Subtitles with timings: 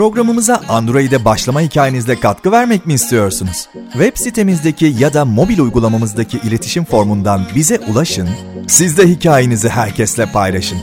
[0.00, 3.68] Programımıza Android'e başlama hikayenizle katkı vermek mi istiyorsunuz?
[3.92, 8.28] Web sitemizdeki ya da mobil uygulamamızdaki iletişim formundan bize ulaşın,
[8.68, 10.78] siz de hikayenizi herkesle paylaşın.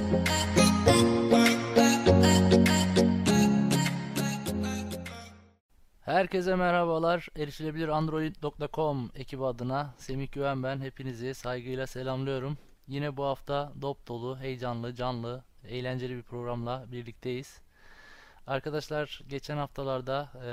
[6.02, 7.28] Herkese merhabalar.
[7.36, 10.82] Erişilebilir Android.com ekibi adına Semih Güven ben.
[10.82, 12.58] Hepinizi saygıyla selamlıyorum.
[12.88, 17.67] Yine bu hafta dop dolu, heyecanlı, canlı, eğlenceli bir programla birlikteyiz.
[18.48, 20.52] Arkadaşlar geçen haftalarda e,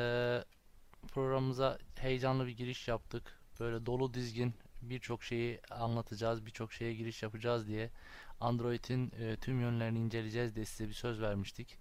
[1.09, 3.39] programımıza heyecanlı bir giriş yaptık.
[3.61, 7.91] Böyle dolu dizgin birçok şeyi anlatacağız, birçok şeye giriş yapacağız diye
[8.41, 11.79] Android'in e, tüm yönlerini inceleyeceğiz diye size bir söz vermiştik.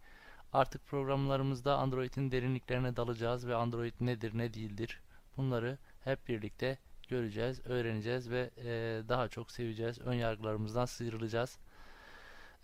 [0.54, 5.02] Artık programlarımızda Android'in derinliklerine dalacağız ve Android nedir, ne değildir
[5.38, 6.77] bunları hep birlikte
[7.09, 9.99] göreceğiz, öğreneceğiz ve e, daha çok seveceğiz.
[9.99, 11.57] Ön yargılarımızdan sıyrılacağız.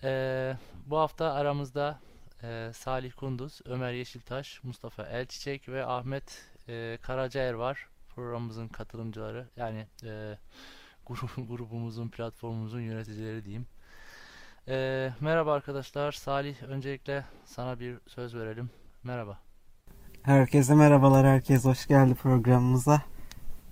[0.04, 0.54] E,
[0.86, 2.00] bu hafta aramızda
[2.44, 7.88] e, Salih Kunduz, Ömer Yeşiltaş, Mustafa Elçiçek ve Ahmet e, Karacaer var.
[8.16, 10.38] Programımızın katılımcıları yani e,
[11.38, 13.66] grubumuzun, platformumuzun yöneticileri diyeyim.
[14.68, 16.12] E, merhaba arkadaşlar.
[16.12, 18.70] Salih öncelikle sana bir söz verelim.
[19.04, 19.40] Merhaba.
[20.24, 21.28] Herkese merhabalar.
[21.28, 23.02] Herkes hoş geldi programımıza.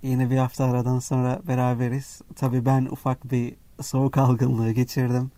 [0.02, 2.22] Yine bir hafta aradan sonra beraberiz.
[2.36, 5.30] Tabii ben ufak bir soğuk algınlığı geçirdim.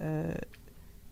[0.00, 0.34] Ee,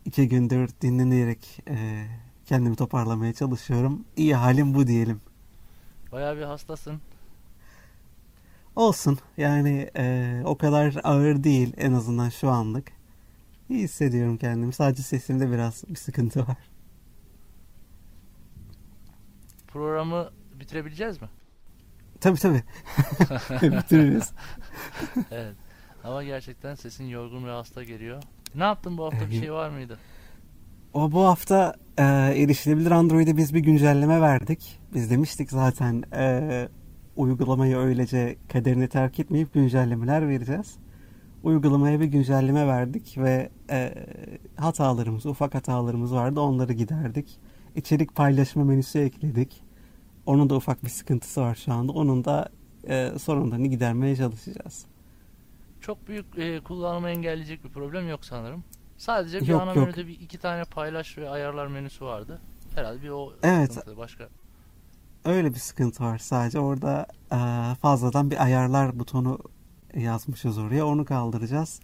[0.09, 2.07] iki gündür dinlenerek e,
[2.45, 4.05] kendimi toparlamaya çalışıyorum.
[4.17, 5.21] İyi halim bu diyelim.
[6.13, 7.01] Bayağı bir hastasın.
[8.77, 9.19] Olsun.
[9.37, 12.93] Yani e, o kadar ağır değil en azından şu anlık.
[13.69, 14.73] İyi hissediyorum kendimi.
[14.73, 16.57] Sadece sesimde biraz bir sıkıntı var.
[19.67, 21.29] Programı bitirebileceğiz mi?
[22.21, 22.63] Tabii tabii.
[23.63, 24.33] Bitiririz.
[25.31, 25.57] evet.
[26.05, 28.23] Ama gerçekten sesin yorgun ve hasta geliyor.
[28.55, 29.99] Ne yaptın bu hafta bir şey var mıydı?
[30.95, 32.03] O bu hafta e,
[32.43, 34.81] erişilebilir Android'e biz bir güncelleme verdik.
[34.95, 36.69] Biz demiştik zaten e,
[37.17, 40.77] uygulamayı öylece kaderine terk etmeyip güncellemeler vereceğiz.
[41.43, 43.95] Uygulamaya bir güncelleme verdik ve e,
[44.57, 47.39] hatalarımız, ufak hatalarımız vardı onları giderdik.
[47.77, 49.63] İçerik paylaşma menüsü ekledik.
[50.27, 51.93] Onun da ufak bir sıkıntısı var şu anda.
[51.93, 52.49] Onun da
[52.89, 54.87] e, sorunlarını gidermeye çalışacağız.
[55.81, 58.65] Çok büyük e, kullanımı engelleyecek bir problem yok sanırım.
[58.97, 59.87] Sadece bir yok, ana yok.
[59.87, 62.41] menüde bir iki tane paylaş ve ayarlar menüsü vardı.
[62.75, 63.73] Herhalde bir o Evet.
[63.73, 64.29] sıkıntı başka.
[65.25, 66.59] Öyle bir sıkıntı var sadece.
[66.59, 67.39] Orada e,
[67.75, 69.39] fazladan bir ayarlar butonu
[69.95, 70.87] yazmışız oraya.
[70.87, 71.81] Onu kaldıracağız.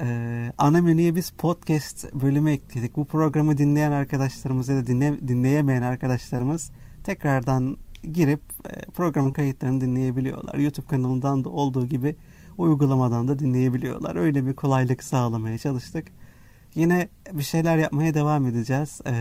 [0.00, 2.96] E, ana menüye biz podcast bölümü ekledik.
[2.96, 6.72] Bu programı dinleyen arkadaşlarımız ya da dinle, dinleyemeyen arkadaşlarımız
[7.04, 7.76] tekrardan
[8.12, 10.54] girip e, programın kayıtlarını dinleyebiliyorlar.
[10.54, 12.16] YouTube kanalından da olduğu gibi
[12.58, 14.16] uygulamadan da dinleyebiliyorlar.
[14.16, 16.08] Öyle bir kolaylık sağlamaya çalıştık.
[16.74, 19.00] Yine bir şeyler yapmaya devam edeceğiz.
[19.06, 19.12] E,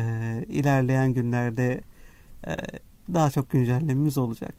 [0.47, 1.81] ilerleyen günlerde
[2.47, 2.55] e,
[3.13, 4.53] daha çok güncellememiz olacak.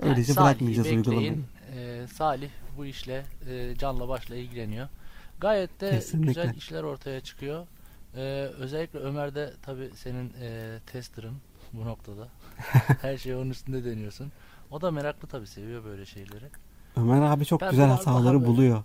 [0.00, 0.98] Yani Öylece Salih'i bırakmayacağız bekleyin.
[1.04, 1.38] uygulamayı.
[1.76, 4.88] Ee, Salih bu işle e, canla başla ilgileniyor.
[5.40, 6.26] Gayet de Kesinlikle.
[6.28, 7.66] güzel işler ortaya çıkıyor.
[8.16, 8.20] Ee,
[8.58, 11.36] özellikle Ömer de tabi senin e, tester'ın
[11.72, 12.28] bu noktada.
[13.02, 14.32] Her şeyi onun üstünde deniyorsun.
[14.70, 16.44] O da meraklı tabi seviyor böyle şeyleri.
[16.98, 18.82] Ömer abi çok Ben güzel hataları buluyor.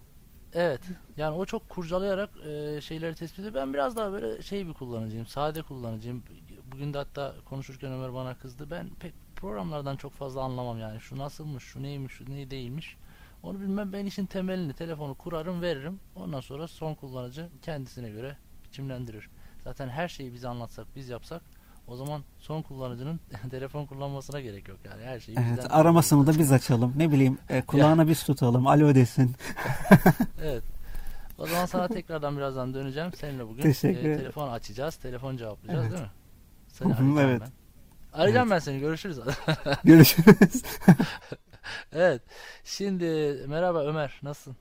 [0.53, 0.81] Evet.
[1.17, 3.53] Yani o çok kurcalayarak e, şeyleri tespit ediyor.
[3.53, 5.25] Ben biraz daha böyle şey bir kullanıcıyım.
[5.25, 6.23] Sade kullanıcıyım.
[6.71, 8.67] Bugün de hatta konuşurken Ömer bana kızdı.
[8.71, 10.99] Ben pek programlardan çok fazla anlamam yani.
[10.99, 12.97] Şu nasılmış, şu neymiş, şu ne değilmiş.
[13.43, 13.93] Onu bilmem.
[13.93, 15.99] Ben işin temelini, telefonu kurarım, veririm.
[16.15, 19.29] Ondan sonra son kullanıcı kendisine göre biçimlendirir.
[19.63, 21.41] Zaten her şeyi biz anlatsak, biz yapsak
[21.87, 23.19] o zaman son kullanıcının
[23.51, 25.03] telefon kullanmasına gerek yok yani.
[25.03, 26.93] Her şeyi Evet, aramasını da biz açalım.
[26.97, 28.67] Ne bileyim, e, kulağına biz tutalım.
[28.67, 29.35] Alo desin.
[30.43, 30.63] Evet.
[31.37, 33.13] O zaman sana tekrardan birazdan döneceğim.
[33.13, 35.91] Seninle bugün Teşekkür e, telefon açacağız, telefon cevaplayacağız Evet.
[35.91, 36.11] değil mi?
[36.67, 37.41] Seni arayacağım evet.
[37.41, 38.19] ben.
[38.19, 38.79] Arayacağım ben seni.
[38.79, 39.19] Görüşürüz.
[39.83, 40.63] Görüşürüz.
[41.93, 42.21] evet.
[42.63, 43.05] Şimdi
[43.47, 44.19] merhaba Ömer.
[44.23, 44.55] Nasılsın?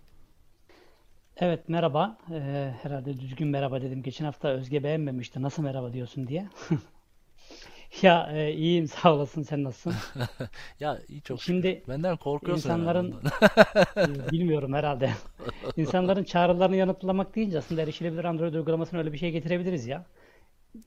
[1.36, 2.18] Evet merhaba.
[2.30, 4.02] Ee, herhalde düzgün merhaba dedim.
[4.02, 5.42] Geçen hafta Özge beğenmemişti.
[5.42, 6.48] Nasıl merhaba diyorsun diye.
[8.02, 9.42] Ya e, iyiyim sağ olasın.
[9.42, 9.94] Sen nasılsın?
[10.80, 11.42] Ya iyi çok.
[11.42, 13.14] Şimdi Benden korkuyorsun insanların
[13.96, 14.28] herhalde.
[14.28, 15.10] e, bilmiyorum herhalde.
[15.76, 20.06] İnsanların çağrılarını yanıtlamak deyince aslında erişilebilir Android uygulamasına öyle bir şey getirebiliriz ya.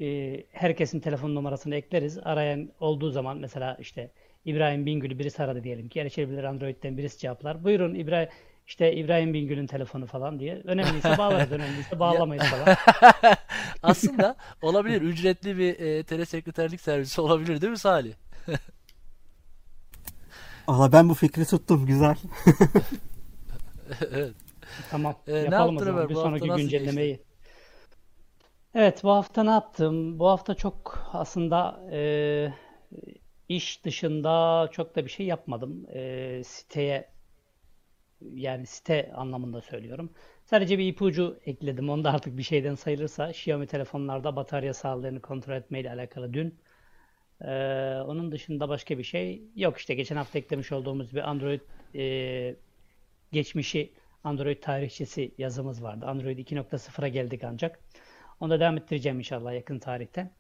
[0.02, 2.18] E, herkesin telefon numarasını ekleriz.
[2.24, 4.12] Arayan olduğu zaman mesela işte
[4.46, 7.64] İbrahim Bingöl'ü birisi aradı diyelim ki erişilebilir Android'den birisi cevaplar.
[7.64, 8.30] Buyurun İbrahim
[8.68, 10.62] işte İbrahim Bingöl'ün telefonu falan diye.
[10.64, 12.78] Önemliyse bağlarız, önemliyse bağlamayız falan.
[13.84, 15.02] Aslında olabilir.
[15.02, 18.14] Ücretli bir e, telesekreterlik servisi olabilir değil mi Salih?
[20.68, 21.86] Valla ben bu fikri tuttum.
[21.86, 22.16] Güzel.
[24.12, 24.34] evet.
[24.92, 25.16] Tamam.
[25.28, 27.20] Ee, ne Yapalım o yaptın zaman bir Bu hafta sonraki güncellemeyi.
[28.76, 30.20] Evet, bu hafta ne yaptım?
[30.20, 32.00] Bu hafta çok aslında e,
[33.50, 35.86] iş dışında çok da bir şey yapmadım.
[35.94, 37.15] E, siteye
[38.34, 40.10] yani site anlamında söylüyorum.
[40.46, 41.90] Sadece bir ipucu ekledim.
[41.90, 46.56] Onda artık bir şeyden sayılırsa Xiaomi telefonlarda batarya sağlığını kontrol etmeyle alakalı dün.
[47.42, 47.52] E,
[48.06, 49.78] onun dışında başka bir şey yok.
[49.78, 51.62] İşte geçen hafta eklemiş olduğumuz bir Android
[51.96, 52.56] e,
[53.32, 53.94] geçmişi
[54.24, 56.06] Android tarihçesi yazımız vardı.
[56.06, 57.80] Android 2.0'a geldik ancak.
[58.40, 60.32] Onu da devam ettireceğim inşallah yakın tarihte.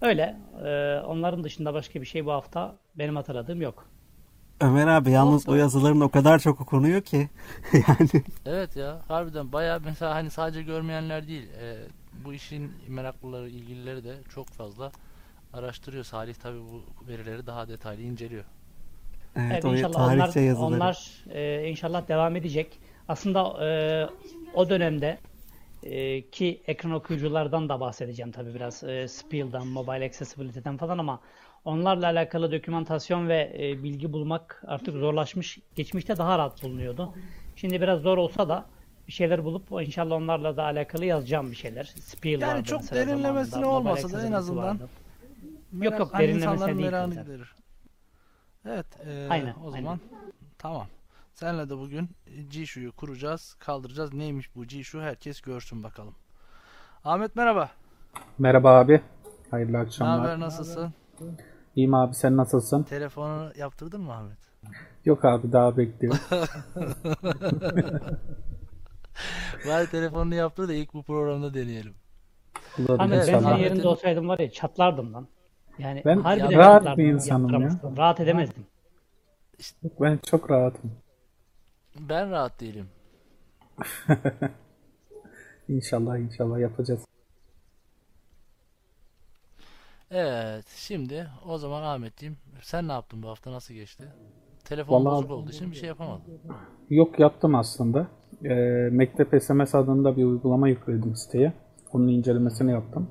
[0.00, 0.36] Öyle.
[0.64, 3.91] E, onların dışında başka bir şey bu hafta benim hatırladığım yok.
[4.60, 7.28] Ömer abi yalnız o yazıların o kadar çok okunuyor ki
[7.72, 8.08] yani
[8.46, 11.76] Evet ya harbiden bayağı mesela hani sadece görmeyenler değil e,
[12.24, 14.92] bu işin meraklıları ilgilileri de çok fazla
[15.52, 16.04] araştırıyor.
[16.04, 18.44] Salih tabi bu verileri daha detaylı inceliyor.
[19.36, 20.74] evet, Evet, o inşallah onlar, yazıları.
[20.74, 22.78] onlar e, inşallah devam edecek.
[23.08, 23.70] Aslında e,
[24.54, 25.18] o dönemde
[25.82, 28.84] e, ki ekran okuyuculardan da bahsedeceğim tabii biraz.
[28.84, 31.20] E, Spiel'dan, Mobile Accessibility'den falan ama
[31.64, 35.58] onlarla alakalı dokümantasyon ve e, bilgi bulmak artık zorlaşmış.
[35.74, 37.14] Geçmişte daha rahat bulunuyordu.
[37.56, 38.66] Şimdi biraz zor olsa da
[39.08, 41.84] bir şeyler bulup inşallah onlarla da alakalı yazacağım bir şeyler.
[41.84, 44.88] Spiel Yani vardı çok derinlemesine olmasa da en azından vardı.
[45.72, 47.54] Merak, yok, hani derinlemesine değil merakını giderir.
[48.66, 50.00] Evet e, Aynen, o zaman
[50.58, 50.86] tamam.
[51.34, 52.08] Senle de bugün
[52.50, 54.14] G-Shu'yu kuracağız, kaldıracağız.
[54.14, 56.14] Neymiş bu G-Shu herkes görsün bakalım.
[57.04, 57.70] Ahmet merhaba.
[58.38, 59.00] Merhaba abi.
[59.50, 60.18] Hayırlı Ne akşamlar.
[60.20, 60.94] haber nasılsın?
[61.76, 62.82] İyiyim abi sen nasılsın?
[62.82, 64.38] Telefonu yaptırdın mı Ahmet?
[65.04, 66.20] Yok abi daha bekliyorum.
[69.68, 71.94] Bari telefonunu yaptır da ilk bu programda deneyelim.
[72.78, 73.58] Olur Ahmet ben senin inşallah.
[73.60, 75.28] Yerinde olsaydım var ya çatlardım lan.
[75.78, 77.58] Yani Ben harbiden rahat çatlardım, bir insanım ya.
[77.60, 77.96] yaptıramazdım.
[77.96, 78.66] Rahat edemezdim.
[80.00, 80.92] Ben çok rahatım.
[82.00, 82.86] Ben rahat değilim.
[85.68, 87.04] İnşallah inşallah yapacağız.
[90.10, 94.04] Evet şimdi o zaman Ahmetciğim sen ne yaptın bu hafta nasıl geçti?
[94.64, 96.24] Telefon Vallahi- bozuk olduğu için bir şey yapamadın.
[96.90, 98.06] Yok yaptım aslında.
[98.44, 98.48] Ee,
[98.92, 101.52] Mektep SMS adında bir uygulama yükledim siteye.
[101.92, 103.08] Onun incelemesini yaptım.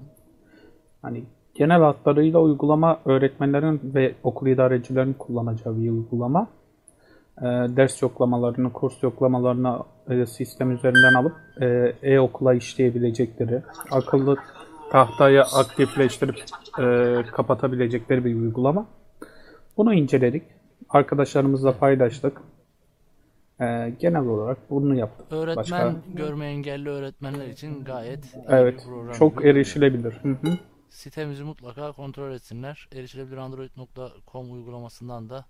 [1.01, 1.23] Hani
[1.55, 6.49] genel hatlarıyla uygulama öğretmenlerin ve okul idarecilerin kullanacağı bir uygulama.
[7.37, 9.79] Ee, ders yoklamalarını, kurs yoklamalarını
[10.09, 13.61] e, sistem üzerinden alıp e, e-okula işleyebilecekleri,
[13.91, 14.37] akıllı
[14.91, 16.43] tahtayı aktifleştirip
[16.79, 18.85] e, kapatabilecekleri bir uygulama.
[19.77, 20.43] Bunu inceledik.
[20.89, 22.41] Arkadaşlarımızla paylaştık.
[23.61, 25.27] Ee, genel olarak bunu yaptık.
[25.31, 29.13] Öğretmen Başka- görme engelli öğretmenler için gayet iyi Evet, bir program.
[29.13, 30.13] çok erişilebilir.
[30.23, 30.57] Hı hı.
[30.89, 32.89] Sitemizi mutlaka kontrol etsinler.
[32.95, 35.45] Erişilebilirandroid.com uygulamasından da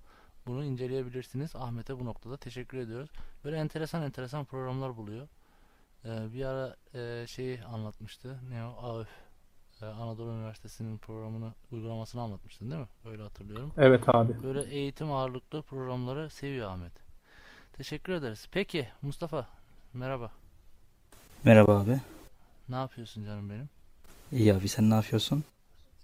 [0.48, 1.56] bunu inceleyebilirsiniz.
[1.56, 3.10] Ahmet'e bu noktada teşekkür ediyoruz.
[3.44, 5.28] Böyle enteresan enteresan programlar buluyor.
[6.06, 8.40] Ee, bir ara e, şeyi anlatmıştı.
[8.50, 8.76] Ne o?
[8.82, 9.10] AÖF.
[9.82, 12.88] Ee, Anadolu Üniversitesi'nin programını, uygulamasını anlatmıştın değil mi?
[13.06, 13.72] Öyle hatırlıyorum.
[13.78, 14.44] Evet abi.
[14.44, 16.94] Böyle eğitim ağırlıklı programları seviyor Ahmet.
[17.74, 18.48] Teşekkür ederiz.
[18.52, 19.48] Peki Mustafa
[19.94, 20.32] merhaba.
[21.44, 22.00] Merhaba abi.
[22.70, 23.70] Ne yapıyorsun canım benim?
[24.32, 25.44] İyi abi sen ne yapıyorsun?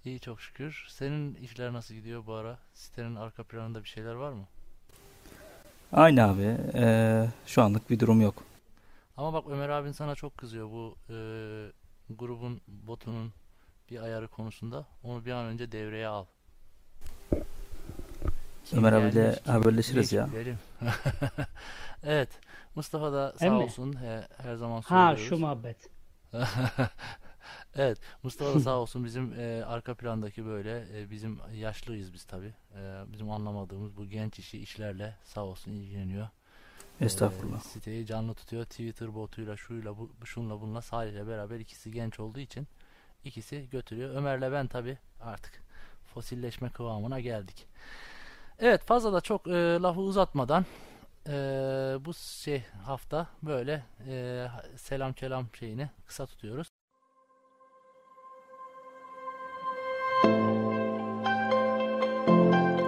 [0.04, 0.84] İyi çok şükür.
[0.88, 2.58] Senin işler nasıl gidiyor bu ara?
[2.74, 4.44] Sitenin arka planında bir şeyler var mı?
[5.92, 6.56] Aynı abi.
[6.74, 8.42] Ee, şu anlık bir durum yok.
[9.16, 11.16] Ama bak Ömer abin sana çok kızıyor bu e,
[12.10, 13.32] grubun botunun
[13.90, 14.86] bir ayarı konusunda.
[15.04, 16.24] Onu bir an önce devreye al.
[18.64, 20.28] Kim Ömer abiyle gelmiş, kim haberleşiriz ya.
[22.02, 22.28] Evet.
[22.74, 23.62] Mustafa da sağ Hem mi?
[23.62, 23.92] olsun.
[24.00, 25.28] He- her zaman Ha söylüyoruz.
[25.28, 25.76] şu muhabbet.
[27.78, 32.54] Evet, Mustafa da sağ olsun bizim e, arka plandaki böyle e, bizim yaşlıyız biz tabii.
[32.74, 36.28] E, bizim anlamadığımız bu genç işi işlerle sağ olsun ilgileniyor.
[37.00, 37.60] E, Estağfurullah.
[37.60, 38.64] siteyi canlı tutuyor.
[38.64, 42.66] Twitter botuyla şuyla bu şunla bununla Salih'le beraber ikisi genç olduğu için
[43.24, 44.14] ikisi götürüyor.
[44.14, 45.62] Ömer'le ben tabii artık
[46.14, 47.66] fosilleşme kıvamına geldik.
[48.58, 50.66] Evet fazla da çok e, lafı uzatmadan
[51.26, 51.32] e,
[52.04, 56.77] bu şey hafta böyle e, selam kelam şeyini kısa tutuyoruz.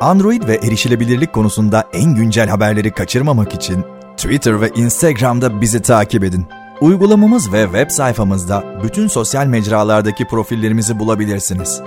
[0.01, 3.85] Android ve erişilebilirlik konusunda en güncel haberleri kaçırmamak için
[4.17, 6.47] Twitter ve Instagram'da bizi takip edin.
[6.81, 11.83] Uygulamamız ve web sayfamızda bütün sosyal mecralardaki profillerimizi bulabilirsiniz.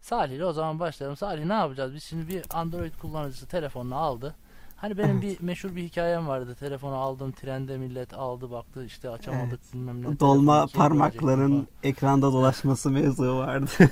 [0.00, 1.16] Salih ile o zaman başlayalım.
[1.16, 1.94] Salih ne yapacağız?
[1.94, 4.34] Biz şimdi bir Android kullanıcısı telefonunu aldı.
[4.76, 6.56] Hani benim bir meşhur bir hikayem vardı.
[6.60, 10.20] Telefonu aldım trende millet aldı baktı işte açamadık bilmem ne.
[10.20, 13.70] Dolma ikiye parmakların ekranda dolaşması mevzu vardı.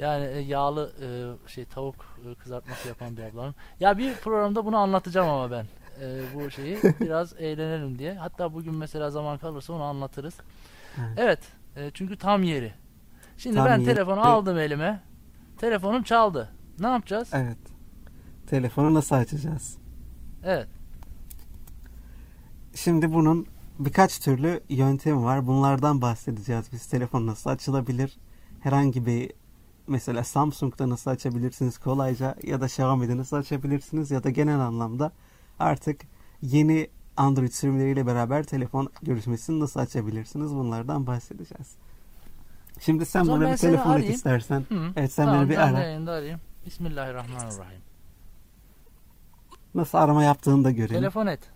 [0.00, 1.08] Yani e, yağlı e,
[1.48, 3.54] şey tavuk e, kızartması yapan bir ablanın.
[3.80, 5.66] Ya bir programda bunu anlatacağım ama ben.
[6.00, 8.14] E, bu şeyi biraz eğlenelim diye.
[8.14, 10.34] Hatta bugün mesela zaman kalırsa onu anlatırız.
[10.98, 11.12] Evet.
[11.16, 11.40] Evet.
[11.76, 12.72] e, çünkü tam yeri.
[13.36, 13.94] Şimdi Tam ben yeri.
[13.94, 15.02] telefonu aldım elime.
[15.58, 16.48] Telefonum çaldı.
[16.78, 17.30] Ne yapacağız?
[17.32, 17.58] Evet.
[18.46, 19.78] Telefonu nasıl açacağız?
[20.44, 20.68] Evet.
[22.74, 23.46] Şimdi bunun
[23.78, 25.46] birkaç türlü yöntemi var.
[25.46, 26.72] Bunlardan bahsedeceğiz.
[26.72, 28.18] Biz telefon nasıl açılabilir?
[28.60, 29.39] Herhangi bir
[29.90, 35.12] mesela Samsung'da nasıl açabilirsiniz kolayca ya da Xiaomi'de nasıl açabilirsiniz ya da genel anlamda
[35.58, 36.00] artık
[36.42, 40.54] yeni Android sürümleriyle beraber telefon görüşmesini nasıl açabilirsiniz?
[40.54, 41.76] Bunlardan bahsedeceğiz.
[42.80, 44.64] Şimdi sen bana bir telefon et istersen.
[44.68, 44.92] Hı.
[44.96, 45.76] Evet sen tamam, beni bir ara.
[45.76, 46.40] arayayım.
[46.66, 47.82] Bismillahirrahmanirrahim.
[49.74, 50.94] Nasıl arama yaptığını da görelim.
[50.94, 51.50] Telefon et.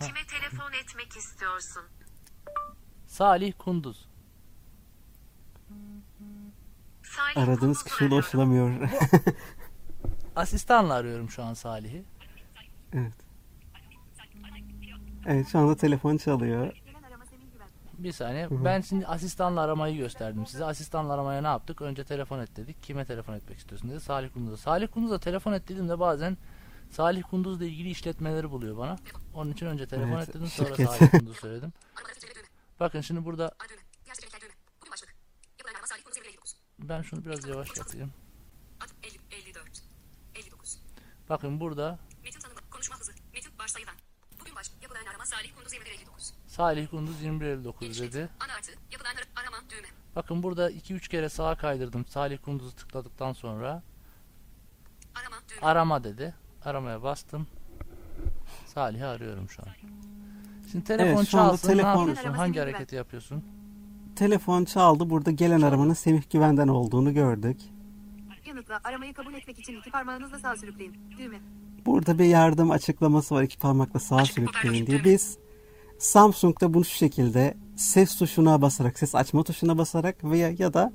[0.00, 1.82] Kime telefon etmek istiyorsun?
[3.06, 4.08] Salih Kunduz.
[7.01, 7.01] Salih
[7.36, 8.14] Aradığınız Kunduz'u kişi arıyorum.
[8.16, 8.90] ulaşılamıyor.
[10.36, 12.04] Asistanla arıyorum şu an Salih'i.
[12.92, 13.12] evet.
[15.26, 16.72] Evet şu anda telefon çalıyor.
[17.98, 18.44] Bir saniye.
[18.46, 18.64] hı.
[18.64, 20.64] Ben şimdi asistanla aramayı gösterdim size.
[20.64, 21.80] Asistanla aramaya ne yaptık?
[21.82, 22.82] Önce telefon et dedik.
[22.82, 24.00] Kime telefon etmek istiyorsun dedi.
[24.00, 24.56] Salih Kunduz'a.
[24.56, 26.36] Salih Kunduz'a telefon et dediğimde bazen
[26.90, 28.96] Salih Kunduz'la ilgili işletmeleri buluyor bana.
[29.34, 30.90] Onun için önce telefon Evet, et dedim sonra şirket.
[30.90, 31.72] Salih Kunduz söyledim.
[32.80, 33.52] Bakın şimdi burada
[36.82, 38.12] ben şunu biraz yavaş yapayım.
[41.28, 43.94] Bakın burada Metin tanımı, konuşma hızı, metin başsayıdan.
[44.40, 46.34] Bugün baş, yapılan arama Salih Kunduz 2159.
[46.46, 48.28] Salih Kunduz 2159 dedi.
[48.40, 49.88] Ana artı, yapılan ar- arama düğme.
[50.16, 52.06] Bakın burada 2-3 kere sağa kaydırdım.
[52.06, 53.82] Salih Kunduz'u tıkladıktan sonra
[55.14, 55.60] Arama düğme.
[55.62, 56.34] arama dedi.
[56.64, 57.46] Aramaya bastım.
[58.66, 59.68] Salih'i arıyorum şu an.
[60.72, 61.68] Şimdi telefon Evet, çalsın.
[61.68, 62.22] Ne telefon- yapıyorsun?
[62.24, 63.44] Arama Hangi hareketi yapıyorsun?
[64.16, 65.10] Telefon çaldı.
[65.10, 67.60] Burada gelen aramanın Semih Güven'den olduğunu gördük.
[68.46, 70.94] Yanıtla aramayı kabul etmek için iki parmağınızla sağ sürükleyin.
[71.18, 71.40] Düğme.
[71.86, 73.42] Burada bir yardım açıklaması var.
[73.42, 75.04] iki parmakla sağa sürükleyin diye.
[75.04, 75.38] Biz
[75.98, 80.92] Samsung'da bunu şu şekilde ses tuşuna basarak, ses açma tuşuna basarak veya ya da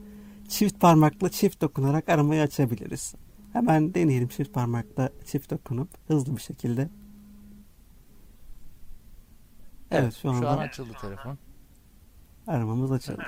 [0.48, 3.16] çift parmakla çift dokunarak aramayı açabiliriz.
[3.54, 6.90] Hemen deneyelim çift parmakla çift dokunup hızlı bir şekilde.
[9.92, 11.38] Evet şu Şu an anda açıldı telefon.
[12.48, 13.22] Aramamız açıldı.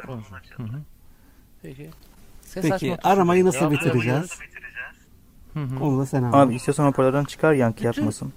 [0.58, 0.82] Hı hı.
[1.62, 1.90] Peki.
[2.42, 4.24] Ses Peki aramayı nasıl Cevaplayabiliyoruz.
[4.32, 4.40] bitireceğiz?
[5.54, 5.84] Hı hı.
[5.84, 6.56] Onu da sen Abi anlat.
[6.56, 8.34] istiyorsan hoparlörden çıkar yankı yapmasın.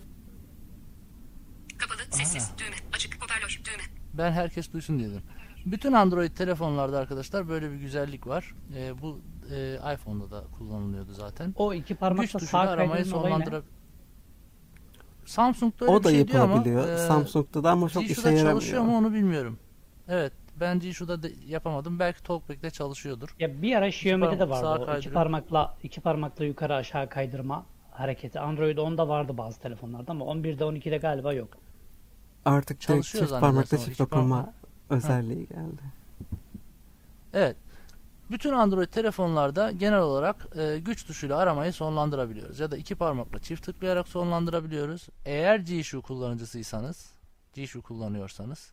[1.78, 2.76] Kapalı, sessiz, düğme.
[2.92, 3.82] Açık, hoparlör, düğme.
[4.14, 5.22] Ben herkes duysun dedim.
[5.66, 8.54] Bütün Android telefonlarda arkadaşlar böyle bir güzellik var.
[8.76, 9.20] Ee, bu
[9.54, 11.52] e, iPhone'da da kullanılıyordu zaten.
[11.56, 13.62] O iki parmakla sağ aramayı sonlandıra...
[15.26, 16.88] Samsung'da öyle O bir da şey diyor ama yapılabiliyor.
[16.88, 19.10] e, Samsung'da da ama çok işe G-Shoe'da çalışıyor mu yaramıyor.
[19.12, 19.58] onu bilmiyorum.
[20.08, 20.32] Evet.
[20.60, 21.98] Ben G-Shoe'da de yapamadım.
[21.98, 23.34] Belki Talkback'te çalışıyordur.
[23.38, 24.98] Ya bir ara Xiaomi'de de vardı sağa o.
[24.98, 28.40] iki parmakla iki parmakla yukarı aşağı kaydırma hareketi.
[28.40, 31.56] Android 10'da vardı bazı telefonlarda ama 11'de 12'de galiba yok.
[32.44, 34.54] Artık Çalışıyor çift parmakla çift dokunma parmak.
[34.90, 35.82] özelliği geldi.
[37.34, 37.56] Evet.
[38.30, 42.60] Bütün Android telefonlarda genel olarak e, güç tuşuyla aramayı sonlandırabiliyoruz.
[42.60, 45.08] Ya da iki parmakla çift tıklayarak sonlandırabiliyoruz.
[45.26, 47.12] Eğer G-Shoe kullanıcısıysanız,
[47.54, 48.72] G-Shoe kullanıyorsanız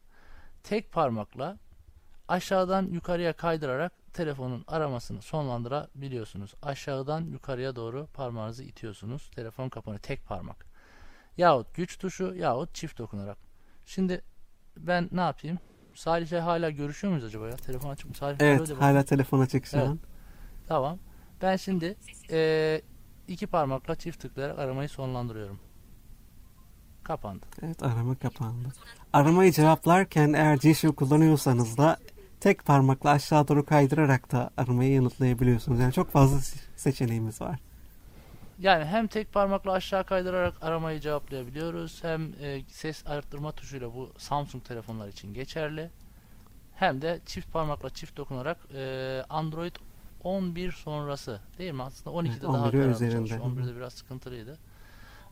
[0.63, 1.57] tek parmakla
[2.29, 6.53] aşağıdan yukarıya kaydırarak telefonun aramasını sonlandırabiliyorsunuz.
[6.63, 9.31] Aşağıdan yukarıya doğru parmağınızı itiyorsunuz.
[9.35, 10.01] Telefon kapanıyor.
[10.01, 10.65] Tek parmak.
[11.37, 13.37] Yahut güç tuşu yahut çift dokunarak.
[13.85, 14.21] Şimdi
[14.77, 15.59] ben ne yapayım?
[15.95, 17.55] Salih'le hala görüşüyor muyuz acaba ya?
[17.55, 18.15] Telefon açık mı?
[18.15, 19.87] Salih Evet hala telefon açık şu Evet.
[19.87, 19.99] an.
[20.67, 20.99] Tamam.
[21.41, 21.97] Ben şimdi
[22.29, 22.81] eee,
[23.27, 25.59] iki parmakla çift tıklayarak aramayı sonlandırıyorum.
[27.03, 27.45] Kapandı.
[27.63, 28.67] Evet arama kapandı.
[29.13, 31.97] Aramayı cevaplarken eğer G-Shoe kullanıyorsanız da
[32.39, 35.79] tek parmakla aşağı doğru kaydırarak da aramayı yanıtlayabiliyorsunuz.
[35.79, 37.59] Yani çok fazla se- seçeneğimiz var.
[38.59, 42.03] Yani hem tek parmakla aşağı kaydırarak aramayı cevaplayabiliyoruz.
[42.03, 45.91] Hem e, ses arttırma tuşuyla bu Samsung telefonlar için geçerli.
[46.75, 49.75] Hem de çift parmakla çift dokunarak e, Android
[50.23, 51.83] 11 sonrası değil mi?
[51.83, 53.45] Aslında 12'de Evet, daha 11'i kararlı çalışıyor.
[53.45, 53.65] Hı hı.
[53.65, 54.57] 11'de biraz sıkıntılıydı.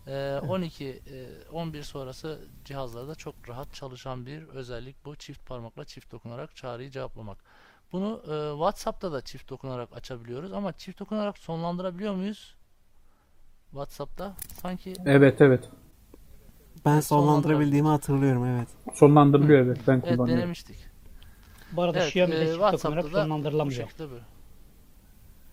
[0.07, 5.15] E, 12, e, 11 sonrası cihazlarda çok rahat çalışan bir özellik bu.
[5.15, 7.37] Çift parmakla çift dokunarak çağrıyı cevaplamak.
[7.91, 12.55] Bunu e, WhatsApp'ta da çift dokunarak açabiliyoruz ama çift dokunarak sonlandırabiliyor muyuz?
[13.71, 15.69] WhatsApp'ta sanki Evet evet.
[16.85, 18.67] Ben sonlandırabildiğimi hatırlıyorum evet.
[18.93, 20.41] Sonlandırılıyor evet ben evet kullanıyorum.
[20.41, 20.77] denemiştik.
[21.71, 23.87] Bu arada Evet, Xiaomi'de e, çift WhatsApp'ta dokunarak da bu sonlandırılamıyor.
[23.87, 24.23] şekilde böyle.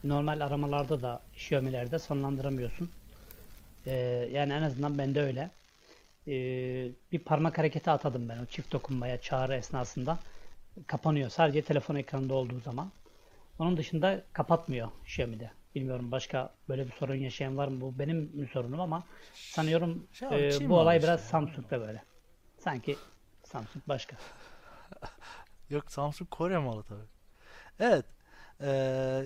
[0.04, 2.90] Normal aramalarda da Xiaomi'lerde sonlandıramıyorsun.
[3.86, 3.92] Ee,
[4.32, 5.50] yani en azından bende öyle.
[6.26, 10.18] Ee, bir parmak hareketi atadım ben o çift dokunmaya çağrı esnasında.
[10.86, 11.30] Kapanıyor.
[11.30, 12.90] Sadece telefon ekranında olduğu zaman.
[13.58, 15.50] Onun dışında kapatmıyor Xiaomi'de.
[15.74, 17.80] Bilmiyorum başka böyle bir sorun yaşayan var mı?
[17.80, 19.04] Bu benim bir sorunum ama
[19.50, 21.30] sanıyorum Xiaomi e, Çin bu olay biraz işte.
[21.30, 22.02] Samsung'da böyle.
[22.58, 22.96] Sanki
[23.44, 24.16] Samsung başka.
[25.70, 27.06] Yok Samsung Kore malı tabii.
[27.80, 28.04] Evet.
[28.60, 28.68] Ee,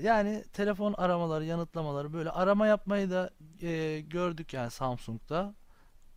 [0.03, 3.31] yani telefon aramaları, yanıtlamaları böyle arama yapmayı da
[3.63, 5.55] e, gördük yani Samsung'da.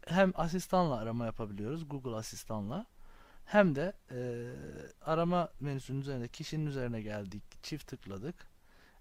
[0.08, 2.86] Hem asistanla arama yapabiliyoruz Google asistanla.
[3.46, 4.20] Hem de e,
[5.02, 8.36] arama menüsünün üzerinde kişinin üzerine geldik, çift tıkladık.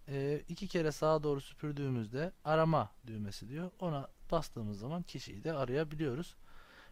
[0.09, 3.71] E, iki kere sağa doğru süpürdüğümüzde arama düğmesi diyor.
[3.81, 6.37] Ona bastığımız zaman kişiyi de arayabiliyoruz.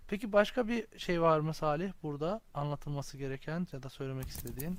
[0.09, 4.79] Peki başka bir şey var mı Salih burada anlatılması gereken ya da söylemek istediğin?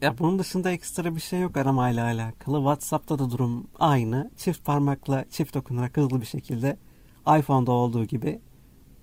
[0.00, 2.56] Ya bunun dışında ekstra bir şey yok aramayla alakalı.
[2.58, 4.30] WhatsApp'ta da durum aynı.
[4.36, 6.76] Çift parmakla çift dokunarak hızlı bir şekilde
[7.38, 8.40] iPhone'da olduğu gibi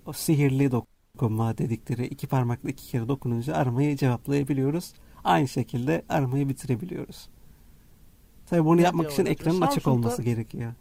[0.06, 4.94] o sihirli dokunma dedikleri iki parmakla iki kere dokununca aramayı cevaplayabiliyoruz.
[5.24, 7.30] Aynı şekilde aramayı bitirebiliyoruz.
[8.46, 10.74] Tabii bunu Ne yapmak için ekranın açık Samsung'da- olması gerekiyor.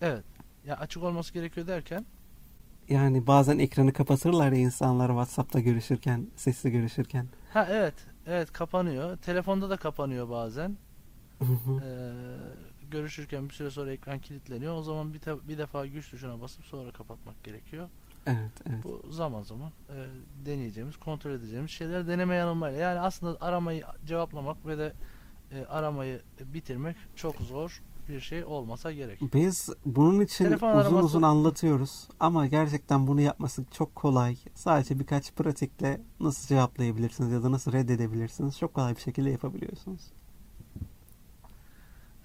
[0.00, 0.24] Evet.
[0.66, 2.04] Ya açık olması gerekiyor derken
[2.88, 7.26] Yani bazen ekranı kapatırlar ya insanlar WhatsApp'ta görüşürken, sesli görüşürken.
[7.52, 7.94] ha evet.
[8.26, 9.16] Evet kapanıyor.
[9.16, 10.76] Telefonda da kapanıyor bazen.
[11.42, 12.12] Ee,
[12.90, 14.74] görüşürken bir süre sonra ekran kilitleniyor.
[14.74, 17.88] O zaman bir, te- bir defa güç tuşuna basıp sonra kapatmak gerekiyor.
[18.26, 18.84] evet, evet.
[18.84, 19.96] Bu zaman zaman e,
[20.46, 22.78] deneyeceğimiz, kontrol edeceğimiz şeyler deneme yanılmayla.
[22.78, 24.92] Yani aslında aramayı cevaplamak ve de
[25.52, 29.20] e, aramayı bitirmek çok zor bir şey olmasa gerek.
[29.34, 34.36] Biz bunun için Telefon uzun araması- uzun anlatıyoruz ama gerçekten bunu yapması çok kolay.
[34.54, 40.00] Sadece birkaç pratikle nasıl cevaplayabilirsiniz ya da nasıl reddedebilirsiniz çok kolay bir şekilde yapabiliyorsunuz.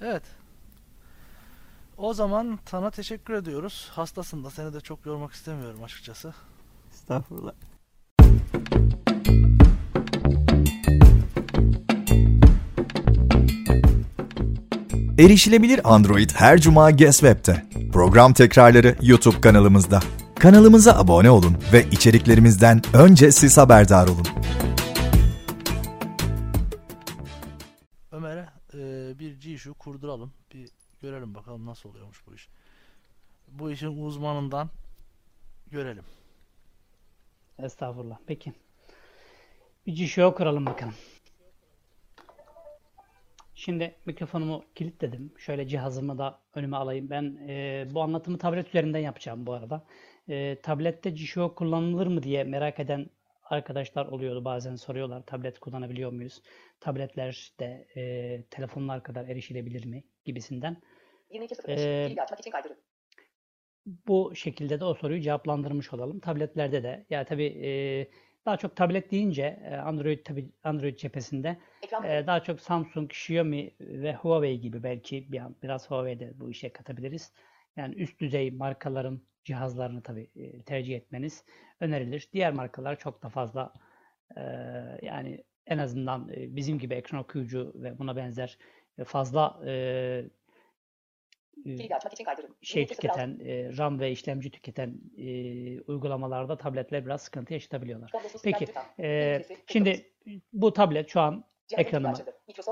[0.02, 0.24] Evet.
[1.98, 3.90] O zaman sana teşekkür ediyoruz.
[3.92, 6.34] Hastasın da seni de çok yormak istemiyorum açıkçası.
[6.94, 7.54] Estağfurullah.
[15.22, 17.66] Erişilebilir Android her cuma Guess Web'te.
[17.94, 20.00] Program tekrarları YouTube kanalımızda.
[20.40, 24.28] Kanalımıza abone olun ve içeriklerimizden önce siz haberdar olun.
[28.12, 28.80] Ömer'e e,
[29.20, 30.34] bir G-Shoe kurduralım.
[30.54, 30.70] Bir
[31.02, 32.48] görelim bakalım nasıl oluyormuş bu iş.
[33.48, 34.70] Bu işin uzmanından
[35.72, 36.04] görelim.
[37.60, 38.18] Estağfurullah.
[38.28, 38.54] Peki.
[39.88, 40.94] Bir G-Show kuralım bakalım.
[43.62, 45.34] Şimdi mikrofonumu kilitledim.
[45.38, 47.10] Şöyle cihazımı da önüme alayım.
[47.10, 49.86] Ben e, bu anlatımı tablet üzerinden yapacağım bu arada.
[50.30, 53.10] E, tablette G-Show kullanılır mı diye merak eden
[53.44, 54.46] arkadaşlar oluyordu.
[54.46, 56.42] Bazen soruyorlar tablet kullanabiliyor muyuz?
[56.80, 60.78] Tabletler de e, telefonlar kadar erişilebilir mi gibisinden.
[61.32, 61.72] 22.05.
[61.72, 62.78] Ee, Bilgi açmak için kaydırın.
[63.86, 66.20] bu şekilde de o soruyu cevaplandırmış olalım.
[66.20, 67.72] Tabletlerde de ya tabii e,
[68.46, 73.72] daha çok tablet deyince e, Android tabii Android cephesinde Ekran e, daha çok Samsung, Xiaomi
[73.80, 77.34] ve Huawei gibi belki bir biraz Huawei de bu işe katabiliriz.
[77.76, 81.46] Yani üst düzey markaların cihazlarını tabii e, tercih etmeniz
[81.80, 82.30] önerilir.
[82.34, 83.74] Diğer markalar çok da fazla
[85.02, 88.58] yani en azından bizim gibi ekran okuyucu ve buna benzer
[89.06, 89.60] fazla
[91.66, 92.56] e, e, bilgi açmak için kaydırın.
[92.62, 92.88] şey 22.06.
[92.88, 95.26] tüketen, e, RAM ve işlemci tüketen e,
[95.82, 98.12] uygulamalarda tabletler biraz sıkıntı yaşatabiliyorlar.
[98.44, 98.68] Peki,
[99.00, 100.12] e, şimdi
[100.54, 101.46] bu tablet şu an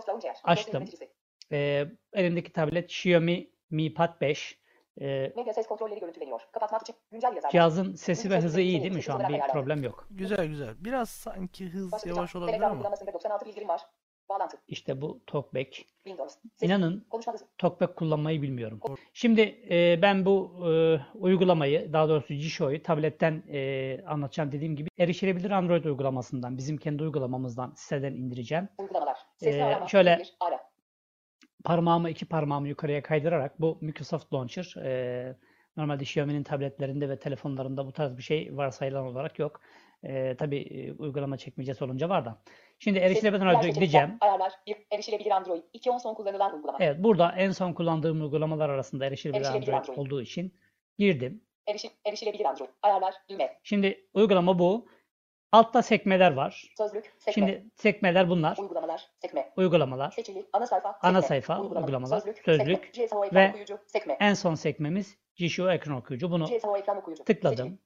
[0.09, 0.35] Launcher.
[0.43, 0.85] açtım.
[1.51, 4.59] E, elimdeki tablet Xiaomi Mi Pad 5.
[5.01, 6.41] E, Medya ses kontrolleri görüntüleniyor.
[6.51, 7.49] Kapatmak için güncel yazar.
[7.51, 9.29] cihazın sesi ve hızı iyi değil mi şu an?
[9.29, 10.07] Bir problem yok.
[10.11, 10.75] Güzel güzel.
[10.79, 12.71] Biraz sanki hız yavaş olabilir ama.
[12.71, 13.81] uygulamasında 96 bildirim var.
[14.29, 14.57] Bağlantı.
[14.67, 15.73] İşte bu TalkBack.
[16.03, 16.33] Windows.
[16.55, 16.69] Ses.
[16.69, 17.45] İnanın Konuşma hızı.
[17.57, 18.79] TalkBack kullanmayı bilmiyorum.
[19.13, 25.51] Şimdi e, ben bu e, uygulamayı, daha doğrusu G-Show'yu tabletten e, anlatacağım dediğim gibi erişilebilir
[25.51, 28.69] Android uygulamasından, bizim kendi uygulamamızdan siteden indireceğim.
[28.77, 29.17] Uygulamalar.
[29.37, 29.87] Sesli Ee, arama.
[29.87, 30.59] şöyle- Bir, ara.
[31.63, 35.35] parmağımı iki parmağımı yukarıya kaydırarak bu Microsoft Launcher e,
[35.77, 39.61] normalde Xiaomi'nin tabletlerinde ve telefonlarında bu tarz bir şey varsayılan olarak yok.
[40.03, 42.37] E, tabii e, uygulama çekmecesi olunca var da.
[42.79, 44.17] Şimdi erişilebilir Android'e gideceğim.
[44.21, 44.53] Ayarlar.
[44.91, 45.63] Erişilebilir Android.
[45.73, 46.77] 2 on son kullanılan uygulama.
[46.81, 49.97] Evet burada en son kullandığım uygulamalar arasında erişilebilir Erişilebilir Android Android.
[50.07, 50.53] olduğu için
[50.97, 51.43] girdim.
[51.67, 52.69] Erişi, erişilebilir Android.
[52.81, 53.13] Ayarlar.
[53.29, 53.59] Düğme.
[53.63, 54.87] Şimdi uygulama bu.
[55.51, 56.73] Altta sekmeler var.
[56.77, 57.05] Sözlük.
[57.19, 57.33] Sekme.
[57.33, 58.57] Şimdi sekmeler bunlar.
[58.57, 59.09] Uygulamalar.
[59.21, 59.53] Sekme.
[59.57, 60.11] Uygulamalar.
[60.11, 60.45] Seçili.
[60.53, 60.99] Ana sayfa.
[61.01, 61.27] Ana sekme.
[61.27, 62.37] sayfa, Uygulama, uygulamalar, Sözlük.
[62.45, 62.93] sözlük.
[62.93, 63.79] GSO ekran ve okuyucu.
[63.87, 64.17] Sekme.
[64.19, 66.31] En son sekmemiz G-Show ekran okuyucu.
[66.31, 67.23] Bunu GSO ekran okuyucu.
[67.23, 67.79] tıkladım Seçili.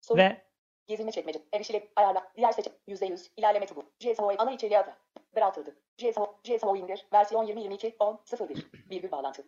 [0.00, 0.18] Soru.
[0.18, 0.42] ve
[0.90, 1.42] Gezinme çekmece.
[1.52, 1.88] Erişile.
[1.96, 2.32] Ayarla.
[2.36, 2.72] Diğer seçim.
[2.88, 3.28] %100.
[3.36, 3.84] İlerleme çubuğu.
[4.00, 4.96] GSO ana içeriğe adı.
[5.36, 5.76] Daraltıldı.
[5.98, 6.34] GSO.
[6.44, 7.06] GSO indir.
[7.12, 8.66] Versiyon 2022 10 01.
[8.90, 9.42] Virgül bağlantı.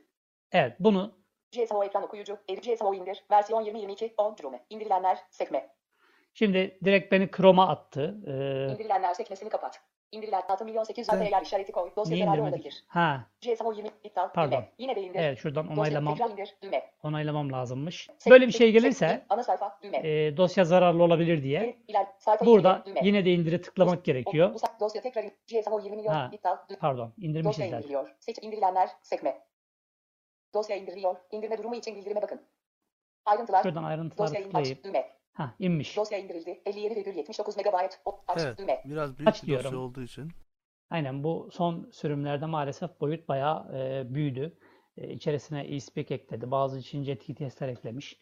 [0.53, 1.15] evet bunu
[1.53, 2.39] GSO ekran okuyucu.
[2.63, 3.25] GSO indir.
[3.31, 4.65] Versiyon 2022 10 Chrome.
[4.71, 5.75] İndirilenler sekme.
[6.35, 8.17] Şimdi direkt beni Chrome'a attı.
[8.27, 9.81] Ee, İndirilenler sekmesini kapat.
[10.13, 11.33] İndirilen 6 milyon 800 Evet.
[11.33, 11.91] yer işareti koy.
[11.97, 12.85] Dosya Niye zararı olabilir.
[12.89, 14.29] Ha, GSO 20 iptal.
[14.33, 14.57] Pardon.
[14.57, 14.69] Düğme.
[14.79, 15.19] Yine de indir.
[15.21, 16.55] evet şuradan Dosya onaylamam tekrar indir.
[16.63, 16.91] Düğme.
[17.03, 18.09] onaylamam lazımmış.
[18.31, 19.79] Böyle bir şey gelirse Ana sayfa.
[19.83, 19.97] Düğme.
[19.99, 23.01] e, dosya zararlı olabilir diye iler, sayfa burada düğme.
[23.05, 24.55] yine de indire tıklamak O- gerekiyor.
[24.55, 26.29] Bu, dosya tekrar GSO 20 milyon Ha.
[26.33, 26.57] iptal.
[26.69, 26.79] Düğme.
[26.79, 27.77] Pardon, Dosya indirmişiz zaten.
[27.79, 28.15] indiriliyor.
[28.21, 28.89] Seç indirilenler.
[29.03, 29.39] Sekme.
[30.55, 31.17] Dosya indiriliyor.
[31.31, 32.41] İndirme durumu için bildirime bakın.
[33.25, 33.63] Ayrıntılar.
[33.63, 34.53] Şuradan ayrıntıları Dosya in- aç.
[34.53, 35.11] tıklayıp Düğme.
[35.33, 35.97] Ha inmiş.
[35.97, 36.63] Dosya indirildi.
[36.67, 38.01] 57,79 megabayt.
[38.05, 38.41] O- Aç.
[38.43, 38.59] Evet.
[38.59, 38.83] Düğme.
[38.85, 39.81] Biraz büyük Aç bir dosya diyorum.
[39.85, 40.29] olduğu için.
[40.91, 44.59] Aynen bu son sürümlerde maalesef boyut bayağı e, büyüdü.
[44.97, 46.51] E, içerisine eSpeak ekledi.
[46.51, 48.19] Bazı için JTTS'ler eklemiş.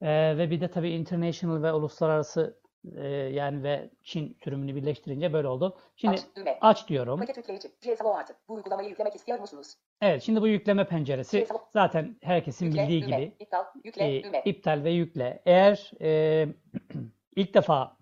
[0.00, 2.60] E, ve bir de tabii international ve uluslararası
[2.96, 5.76] e, yani ve Çin sürümünü birleştirince böyle oldu.
[5.96, 6.20] Şimdi Aç.
[6.36, 6.58] Düğme.
[6.60, 7.18] aç diyorum.
[7.20, 7.68] Paket yükleyici.
[7.84, 8.34] GSO artı.
[8.48, 9.74] Bu uygulamayı yüklemek istiyor musunuz?
[10.00, 12.82] Evet şimdi bu yükleme penceresi zaten herkesin Yükle.
[12.82, 13.16] bildiği düğme.
[13.16, 13.64] gibi İptal.
[13.84, 14.16] Yükle.
[14.18, 14.42] e, düğme.
[14.44, 15.42] iptal ve yükle.
[15.46, 16.46] Eğer e,
[17.36, 17.96] ilk defa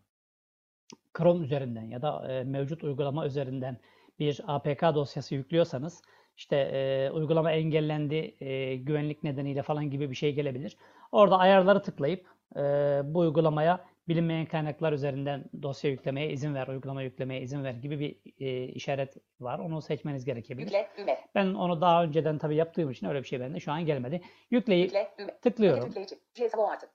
[1.18, 3.76] Chrome üzerinden ya da e, mevcut uygulama üzerinden
[4.18, 6.02] bir APK dosyası yüklüyorsanız
[6.36, 10.76] işte e, uygulama engellendi e, güvenlik nedeniyle falan gibi bir şey gelebilir.
[11.12, 12.60] Orada ayarları tıklayıp e,
[13.04, 18.20] bu uygulamaya bilinmeyen kaynaklar üzerinden dosya yüklemeye izin ver, uygulama yüklemeye izin ver gibi bir
[18.46, 19.58] e, işaret var.
[19.58, 20.66] Onu seçmeniz gerekebilir.
[20.66, 20.88] Yükle.
[20.98, 21.18] Düğme.
[21.34, 24.22] Ben onu daha önceden tabii yaptığım için öyle bir şey bende şu an gelmedi.
[24.50, 25.10] Yükleyi Yükle.
[25.18, 25.38] Düğme.
[25.38, 25.86] tıklıyorum.
[25.86, 26.18] Yükleyici.
[26.34, 26.88] GSO artı.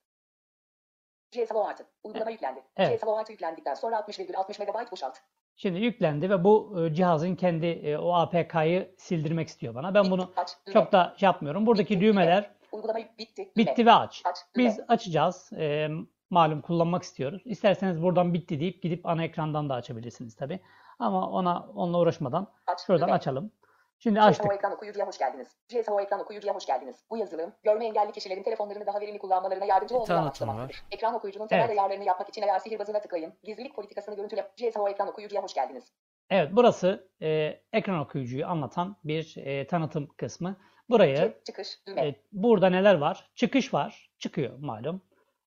[1.32, 1.86] GSO artı.
[2.04, 2.60] Uygulama yüklendi.
[2.78, 3.02] Evet.
[3.02, 5.17] GSO artı yüklendikten sonra 60,60 megabayt boşalt.
[5.56, 9.93] Şimdi yüklendi ve bu e, cihazın kendi e, o APK'yı sildirmek istiyor bana.
[9.93, 10.50] Ben bunu Aç.
[10.74, 11.65] Çok da şey yapmıyorum.
[11.65, 13.52] Buradaki Bitti, düğmeler Uygulama bitti.
[13.58, 14.22] Bitti ve aç.
[14.26, 14.38] Aç.
[14.58, 15.54] Biz açacağız.
[15.54, 15.89] E,
[16.30, 17.42] malum kullanmak istiyoruz.
[17.46, 20.60] İsterseniz buradan bitti deyip gidip ana ekrandan da açabilirsiniz tabii.
[21.00, 22.80] Ama ona onunla uğraşmadan Aç.
[22.86, 23.16] şuradan düğme.
[23.16, 23.52] açalım.
[24.00, 24.54] Şimdi açtık.
[24.54, 25.48] Ekran okuyucuya hoş geldiniz.
[25.70, 26.96] GSO ekran okuyucuya hoş geldiniz.
[27.10, 30.84] Bu yazılım, görme engelli kişilerin telefonlarını daha verimli kullanmalarına yardımcı olmayı amaçlamaktadır.
[30.92, 31.80] Ekran okuyucunun temel Evet.
[31.80, 33.34] ayarlarını yapmak için ayar sihirbazına tıklayın.
[33.44, 34.52] Gizlilik politikasını görüntüle.
[34.58, 35.94] GSO ekran okuyucuya hoş geldiniz.
[36.30, 40.56] Evet burası e, ekran okuyucuyu anlatan bir e, tanıtım kısmı.
[40.90, 42.08] Buraya Çık- Çıkış, düğme.
[42.08, 43.30] e, burada neler var?
[43.36, 44.10] Çıkış var.
[44.20, 45.02] Çıkıyor malum.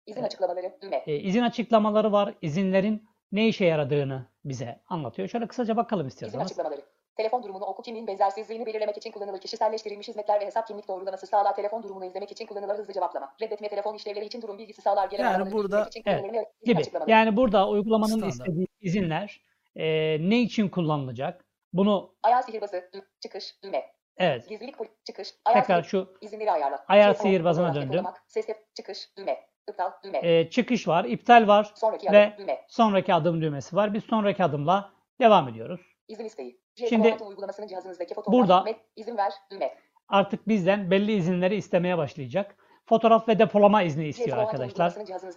[0.06, 1.02] İzin açıklamaları, düğme.
[1.06, 2.34] E, izin açıklamaları var.
[2.42, 5.28] İzinlerin ne işe yaradığını bize anlatıyor.
[5.28, 6.46] Şöyle kısaca bakalım İzin istiyorsanız.
[6.46, 6.80] açıklamaları.
[7.16, 9.40] Telefon durumunu oku kimliğin benzersizliğini belirlemek için kullanılır.
[9.40, 11.56] Kişiselleştirilmiş hizmetler ve hesap kimlik doğrulaması sağlar.
[11.56, 12.74] Telefon durumunu izlemek için kullanılır.
[12.78, 13.34] Hızlı cevaplama.
[13.42, 15.08] Reddetme telefon işlevleri için durum bilgisi sağlar.
[15.10, 16.24] Gelen Yani burada- için Evet.
[16.62, 17.10] İzin gibi.
[17.10, 18.32] Yani burada uygulamanın Standart.
[18.32, 19.44] istediği izinler
[19.76, 19.84] e,
[20.30, 21.44] ne için kullanılacak?
[21.72, 23.84] Bunu Ayar sihirbazı, dü- çıkış, düğme.
[24.16, 24.74] evet Gizlilik
[25.06, 25.34] çıkış.
[25.44, 26.84] Ayar tekrar sihir- şu İzinleri ayarla.
[26.88, 28.04] Ayar sihirbazına döndüm.
[28.28, 29.49] Ses çıkış, düğme.
[29.68, 30.18] İptal, düğme.
[30.22, 32.60] e, çıkış var, iptal var Sonraki ve adım, düğme.
[32.68, 33.94] sonraki adım düğmesi var.
[33.94, 35.80] Biz sonraki adımla devam ediyoruz.
[36.08, 36.60] İzin isteği.
[36.88, 38.64] Şimdi- uygulamasının cihazınızdaki fotoğraf, Burada-
[38.96, 39.74] izin ver, düğme.
[40.08, 42.56] Artık bizden belli izinleri istemeye başlayacak.
[42.90, 44.92] Fotoğraf ve depolama izni istiyor arkadaşlar.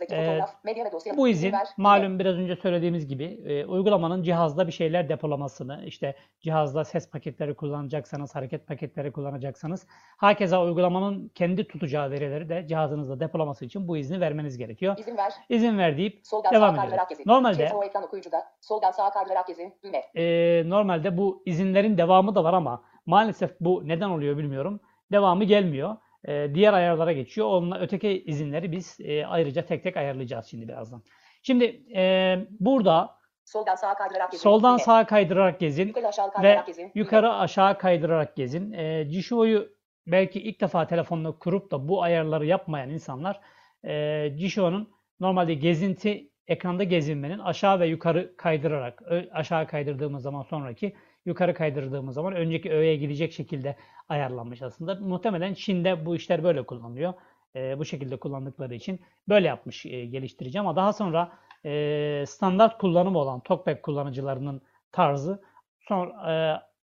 [0.10, 5.10] Ee, fotoğraf, Bu izin ver, malum biraz önce söylediğimiz gibi e, uygulamanın cihazda bir şeyler
[5.10, 9.88] depolamasını, işte cihazda ses paketleri kullanacaksanız, hareket paketleri kullanacaksanız,
[10.18, 14.96] hakeza uygulamanın kendi tutacağı verileri de cihazınızda depolaması için bu izni vermeniz gerekiyor.
[14.98, 17.26] İzin ver, İzin ver deyip soldan devam ediyoruz.
[17.26, 17.72] Normalde
[18.04, 20.04] okuyucuda, soldan sağa kaydırarak gezin, düğme.
[20.16, 24.80] e, normalde bu izinlerin devamı da var ama maalesef bu neden oluyor bilmiyorum.
[25.12, 25.98] Devamı gelmiyor.
[26.28, 27.48] E, diğer ayarlara geçiyor.
[27.48, 31.04] Onunla öteki izinleri biz e, ayrıca tek tek ayarlayacağız şimdi birazdan.
[31.42, 36.68] Şimdi e, burada Soldan sağa kaydırarak gezin, soldan sağa kaydırarak gezin Yukarı aşağı ve kaydırarak
[36.68, 36.92] gezin, düğme.
[36.96, 38.72] yukarı aşağı kaydırarak gezin.
[38.72, 39.70] E, Jisho'yu
[40.08, 43.42] belki ilk defa telefonla kurup da bu ayarları yapmayan insanlar
[43.86, 51.54] e, Jisho'nun normalde gezinti ekranda gezinmenin aşağı ve yukarı kaydırarak aşağı kaydırdığımız zaman sonraki yukarı
[51.54, 53.76] kaydırdığımız zaman önceki öğeye gidecek şekilde
[54.10, 54.96] ayarlanmış aslında.
[54.96, 57.14] Muhtemelen Çin'de bu işler böyle kullanılıyor.
[57.56, 61.32] E, bu şekilde kullandıkları için böyle yapmış e, geliştirici ama daha sonra
[61.66, 65.42] e, standart kullanım olan TalkBack kullanıcılarının tarzı
[65.80, 66.36] sonra e,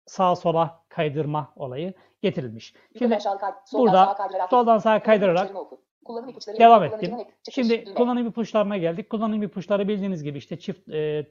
[0.06, 2.74] sağa sola kaydırma olayı getirilmiş.
[2.98, 5.52] Şimdi aşağı soldan burada sağa kaydırarak soldan sağa kaydırarak.
[6.04, 7.16] Kullanım ipuçları devam ettim.
[7.50, 7.94] Şimdi düğme.
[7.94, 9.10] kullanım ipuçlarına geldik.
[9.10, 11.26] Kullanım ipuçları bildiğiniz gibi işte çift e,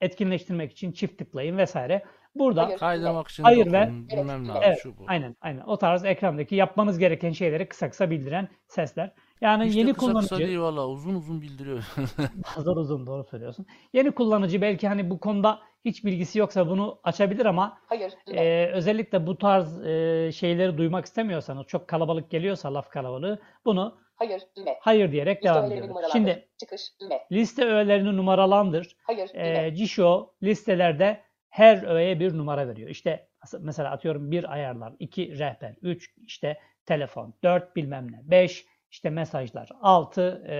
[0.00, 2.04] etkinleştirmek için çift tıklayın vesaire.
[2.34, 2.78] Burada Hayır.
[2.78, 5.04] Kaydırmak için Hayır ve- bilmem ne Evet, şu bu.
[5.06, 9.12] aynen aynen o tarz ekrandaki yapmanız gereken şeyleri kısa kısa bildiren sesler.
[9.40, 11.84] Yani Hiç yeni kısa kullanıcı kısa değil valla uzun uzun bildiriyor.
[12.44, 13.66] Hazır uzun doğru söylüyorsun.
[13.92, 19.26] Yeni kullanıcı belki hani bu konuda hiç bilgisi yoksa bunu açabilir ama Hayır, e, özellikle
[19.26, 24.76] bu tarz e, şeyleri duymak istemiyorsanız çok kalabalık geliyorsa laf kalabalığı bunu Hayır, düğme.
[24.80, 25.96] hayır diyerek Liste devam ediyoruz.
[26.12, 27.20] Şimdi Çıkış, düğme.
[27.32, 28.96] liste öğelerini numaralandır.
[29.02, 29.66] Hayır, düğme.
[29.66, 31.20] E, Jisho listelerde
[31.52, 32.90] her öğeye bir numara veriyor.
[32.90, 33.28] İşte
[33.60, 39.68] mesela atıyorum bir ayarlar, iki rehber, üç işte telefon, dört bilmem ne, beş işte mesajlar,
[39.82, 40.56] altı e,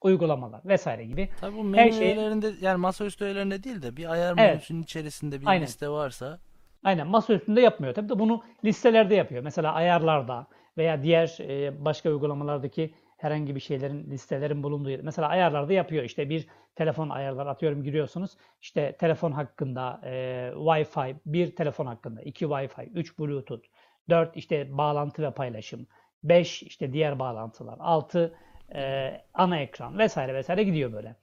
[0.00, 1.28] uygulamalar vesaire gibi.
[1.40, 4.50] Tabii bu Her menü şey- öğelerinde yani masaüstü öğelerinde değil de bir ayar Evet.
[4.50, 5.62] menüsünün içerisinde bir Aynen.
[5.66, 6.38] liste varsa
[6.84, 7.94] Aynen masa üstünde yapmıyor.
[7.94, 9.42] Tabii de bunu listelerde yapıyor.
[9.42, 10.46] Mesela ayarlarda
[10.78, 15.00] veya diğer e, başka uygulamalardaki herhangi bir şeylerin listelerin bulunduğu yer.
[15.00, 16.04] Mesela ayarlarda yapıyor.
[16.04, 18.36] İşte bir telefon ayarlar atıyorum giriyorsunuz.
[18.60, 20.10] İşte telefon hakkında e,
[20.54, 23.64] Wi-Fi, bir telefon hakkında, iki Wi-Fi, üç Bluetooth,
[24.10, 25.86] dört işte bağlantı ve paylaşım,
[26.24, 28.34] beş işte diğer bağlantılar, altı
[28.74, 31.16] e, ana ekran vesaire vesaire gidiyor böyle.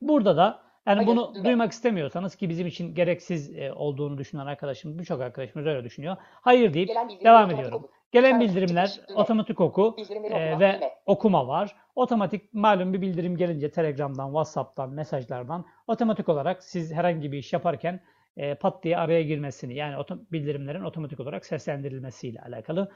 [0.00, 1.44] Burada da yani Hayır, bunu düğme.
[1.44, 6.16] duymak istemiyorsanız ki bizim için gereksiz e, olduğunu düşünen arkadaşımız, birçok arkadaşımız öyle düşünüyor.
[6.20, 7.78] Hayır deyip devam otomatik ediyorum.
[7.78, 7.90] oku.
[8.12, 9.96] Gelen bildirimler otomatik oku
[10.30, 11.76] e, ve okuma var.
[11.94, 18.00] Otomatik malum bir bildirim gelince Telegram'dan, WhatsApp'tan, mesajlardan otomatik olarak siz herhangi bir iş yaparken
[18.36, 22.92] e, pat diye araya girmesini yani oto- bildirimlerin otomatik olarak seslendirilmesiyle alakalı.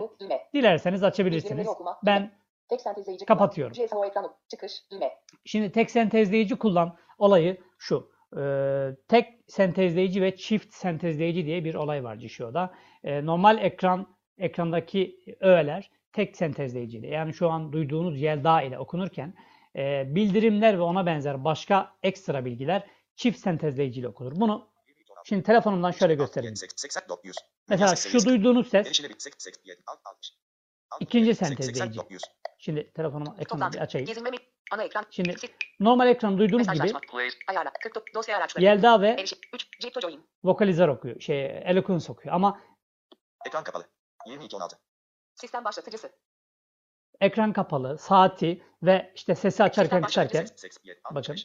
[0.00, 0.16] Oku.
[0.20, 0.40] Düğme.
[0.54, 1.68] Dilerseniz açabilirsiniz.
[1.68, 2.00] Okuma.
[2.06, 2.32] Ben
[2.68, 4.04] Tek sentezleyici Kapatıyorum.
[4.06, 4.30] ekranı.
[4.50, 4.72] Çıkış.
[4.90, 5.10] Düğme.
[5.44, 8.10] Şimdi tek sentezleyici kullan olayı şu.
[8.36, 12.72] Ee, tek sentezleyici ve çift sentezleyici diye bir olay var Jisho'da.
[13.04, 14.06] Ee, normal ekran
[14.40, 19.34] ekrandaki öğeler tek sentezleyiciyle yani şu an duyduğunuz Yelda ile okunurken
[19.76, 24.32] e, bildirimler ve ona benzer başka ekstra bilgiler çift sentezleyici ile okunur.
[24.36, 24.68] Bunu
[25.24, 26.54] şimdi telefonumdan şöyle göstereyim.
[27.68, 29.02] Mesela şu duyduğunuz ses
[31.00, 32.00] İkinci sentezleyici.
[32.58, 34.08] Şimdi telefonumu ekranı bir açayım.
[34.72, 35.04] Ana ekran.
[35.10, 35.34] Şimdi
[35.80, 37.00] normal ekran duyduğunuz gibi Mesajlaşma.
[37.48, 37.72] Ayarla.
[37.82, 38.14] 49.
[38.14, 38.64] Dosya araçları.
[38.64, 39.38] Yelda ve Erişim.
[39.54, 39.80] 3.
[39.80, 40.24] Crypto join.
[40.44, 41.20] vokalizör okuyor.
[41.20, 42.60] Şey Eloquence okuyor ama
[43.46, 43.84] Ekran kapalı.
[44.26, 44.70] 22.16.
[45.34, 46.10] Sistem başlatıcısı.
[47.20, 50.46] ekran kapalı, saati ve işte sesi açarken kısarken
[51.14, 51.36] bakın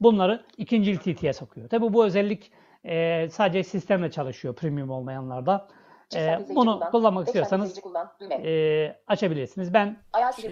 [0.00, 1.68] bunları ikinci TT'ye sokuyor.
[1.68, 2.52] Tabi bu özellik
[2.84, 5.68] e, sadece sistemle çalışıyor premium olmayanlarda.
[6.14, 6.90] E, bunu kullan.
[6.90, 8.10] kullanmak istiyorsanız kullan.
[8.30, 9.74] E, açabilirsiniz.
[9.74, 10.02] Ben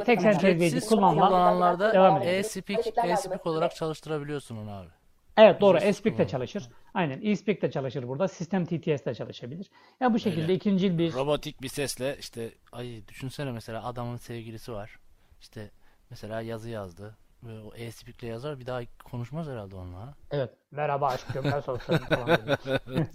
[0.04, 4.88] tek kullanma- kullananlarda e-speak, olarak çalıştırabiliyorsun onu abi.
[5.36, 6.68] evet doğru eSpeak de çalışır.
[6.94, 8.28] Aynen eSpeak de çalışır burada.
[8.28, 9.70] Sistem TTS de çalışabilir.
[10.00, 10.54] Ya bu şekilde Öyle.
[10.54, 14.98] ikincil bir Robotik bir sesle işte ay düşünsene mesela adamın sevgilisi var.
[15.40, 15.70] İşte
[16.10, 17.16] mesela yazı yazdı.
[17.42, 20.14] Ve o e-speak'le yazar bir daha konuşmaz herhalde onunla.
[20.30, 20.50] Evet.
[20.70, 22.38] Merhaba aşkım ben sosyalım falan.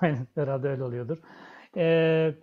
[0.00, 1.18] Aynen herhalde öyle oluyordur.
[1.76, 2.34] Ee,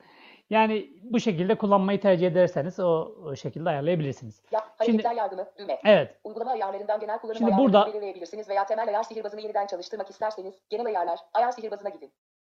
[0.54, 4.42] yani bu şekilde kullanmayı tercih ederseniz o, o şekilde ayarlayabilirsiniz.
[4.52, 5.46] Ya, Şimdi- hareketler yardımı.
[5.60, 5.80] Düğme.
[5.86, 6.20] Evet.
[6.24, 10.86] Uygulama ayarlarından genel kullanım Şimdi burada- belirleyebilirsiniz veya temel ayar sihirbazını yeniden çalıştırmak isterseniz genel
[10.86, 12.12] ayarlar, ayar sihirbazına gidin.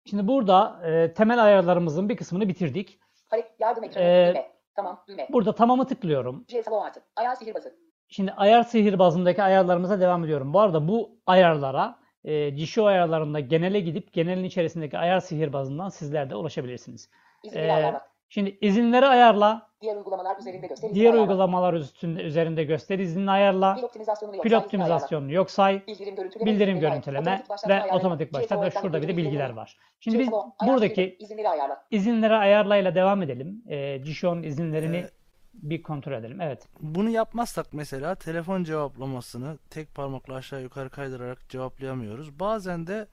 [0.06, 3.00] Şimdi burada e, temel ayarlarımızın bir kısmını bitirdik.
[3.30, 4.04] Hareket yardım ekranı.
[4.06, 4.52] Ee, düğme.
[4.76, 5.04] Tamam.
[5.08, 5.28] Düğme.
[5.32, 6.46] Burada tamamı tıklıyorum.
[6.48, 7.02] GSO artı.
[7.16, 7.76] Ayar sihirbazı.
[8.10, 10.54] Şimdi ayar sihirbazındaki ayarlarımıza devam ediyorum.
[10.54, 16.36] Bu arada bu ayarlara e, Jisho ayarlarında genele gidip genelin içerisindeki ayar sihirbazından sizler de
[16.36, 17.10] ulaşabilirsiniz.
[17.48, 18.02] İzinleri Ee, ayarlamak.
[18.30, 20.94] Şimdi izinleri ayarla, Diğer uygulamalar üzerinde göster.
[20.94, 21.22] diğer ayarla.
[21.22, 24.44] uygulamalar üstünde, üzerinde göster izinini ayarla, Pil optimizasyonu yok.
[24.44, 25.88] pil optimizasyonunu yok say.
[25.88, 26.52] Bildirim görüntüleme.
[26.52, 29.78] bildirim görüntüleme Otomatik başlatma ve otomatik başlat ve şurada bir de bilgiler var.
[30.00, 30.30] Şimdi biz
[30.68, 31.84] buradaki izinleri ayarla.
[31.92, 33.64] izinleri ayarlayla devam edelim.
[33.68, 35.10] E, Jisho'nun izinlerini Ee,
[35.54, 36.42] bir kontrol edelim.
[36.42, 36.68] Evet.
[36.82, 42.40] Bunu yapmazsak mesela telefon cevaplamasını tek parmakla aşağı yukarı kaydırarak cevaplayamıyoruz.
[42.40, 43.08] Bazen de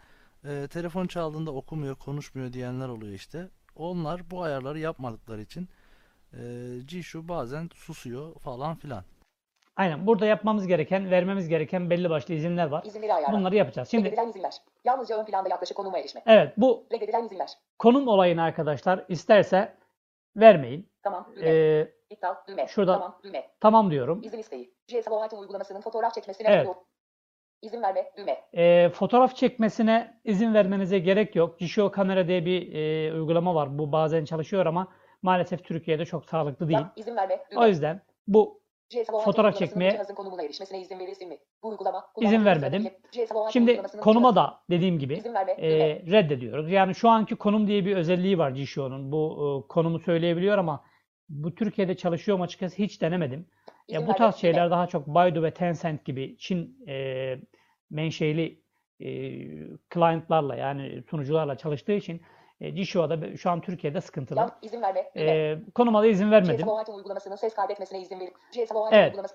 [0.44, 3.48] e, telefon çaldığında okumuyor, konuşmuyor diyenler oluyor işte.
[3.76, 5.68] Onlar bu ayarları yapmadıkları için
[6.32, 6.38] e,
[6.88, 9.04] Jishu bazen susuyor falan filan.
[9.76, 10.06] Aynen.
[10.06, 12.84] Burada yapmamız gereken, vermemiz gereken belli başlı izinler var.
[12.84, 13.38] İzinleri ayarla.
[13.38, 13.88] Bunları yapacağız.
[13.88, 14.52] Şimdi Reddedilen izinler.
[14.84, 16.22] Yalnızca ön planda yaklaşık konuma erişme.
[16.26, 17.50] evet bu Reddedilen izinler.
[17.78, 19.74] konum olayını arkadaşlar isterse
[20.36, 20.88] vermeyin.
[21.02, 21.32] Tamam.
[21.36, 21.48] Düğme.
[21.50, 22.34] Ee, İptal.
[22.48, 22.66] Düğme.
[22.66, 23.18] şurada- Tamam.
[23.24, 23.50] Düğme.
[23.60, 24.22] tamam diyorum.
[24.22, 24.74] İzin isteği.
[24.88, 26.68] GSO uygulamasının fotoğraf çekmesine Evet.
[27.64, 28.10] İzin verme.
[28.16, 28.40] Düğme.
[28.54, 31.56] Ee, fotoğraf çekmesine izin vermenize gerek yok.
[31.58, 33.78] Jisho Kamera diye bir e, uygulama var.
[33.78, 34.88] Bu bazen çalışıyor ama
[35.22, 36.78] maalesef Türkiye'de çok sağlıklı değil.
[36.78, 37.44] Ya, izin verme.
[37.50, 37.60] Düğme.
[37.60, 38.60] O yüzden bu
[39.24, 41.38] fotoğraf çekmeye cihazın konumuna erişmesine izin verilsin mi?
[41.62, 42.06] Bu uygulama.
[42.20, 42.90] İzin vermedim.
[43.52, 45.52] şimdi konuma da dediğim gibi verme.
[45.52, 45.70] e,
[46.12, 46.70] reddediyoruz.
[46.70, 49.12] Yani şu anki konum diye bir özelliği var Jisho'nun.
[49.12, 50.84] Bu e, konumu söyleyebiliyor ama
[51.28, 53.46] bu Türkiye'de çalışıyor mu açıkçası hiç denemedim.
[53.88, 57.36] Ya bu tarz şeyler daha çok Baidu ve Tencent gibi Çin e,
[57.90, 58.62] menşeli
[59.00, 59.08] e,
[59.94, 62.22] client'larla yani sunucularla çalıştığı için
[62.60, 64.38] e, Jisho'da şu an Türkiye'de sıkıntılı.
[64.38, 65.10] Ya, izin verme.
[65.16, 66.68] E, konuma da izin vermedim.
[66.88, 68.20] Uygulamasının ses kaydetmesine izin
[68.52, 69.06] Item Evet.
[69.06, 69.34] uygulaması.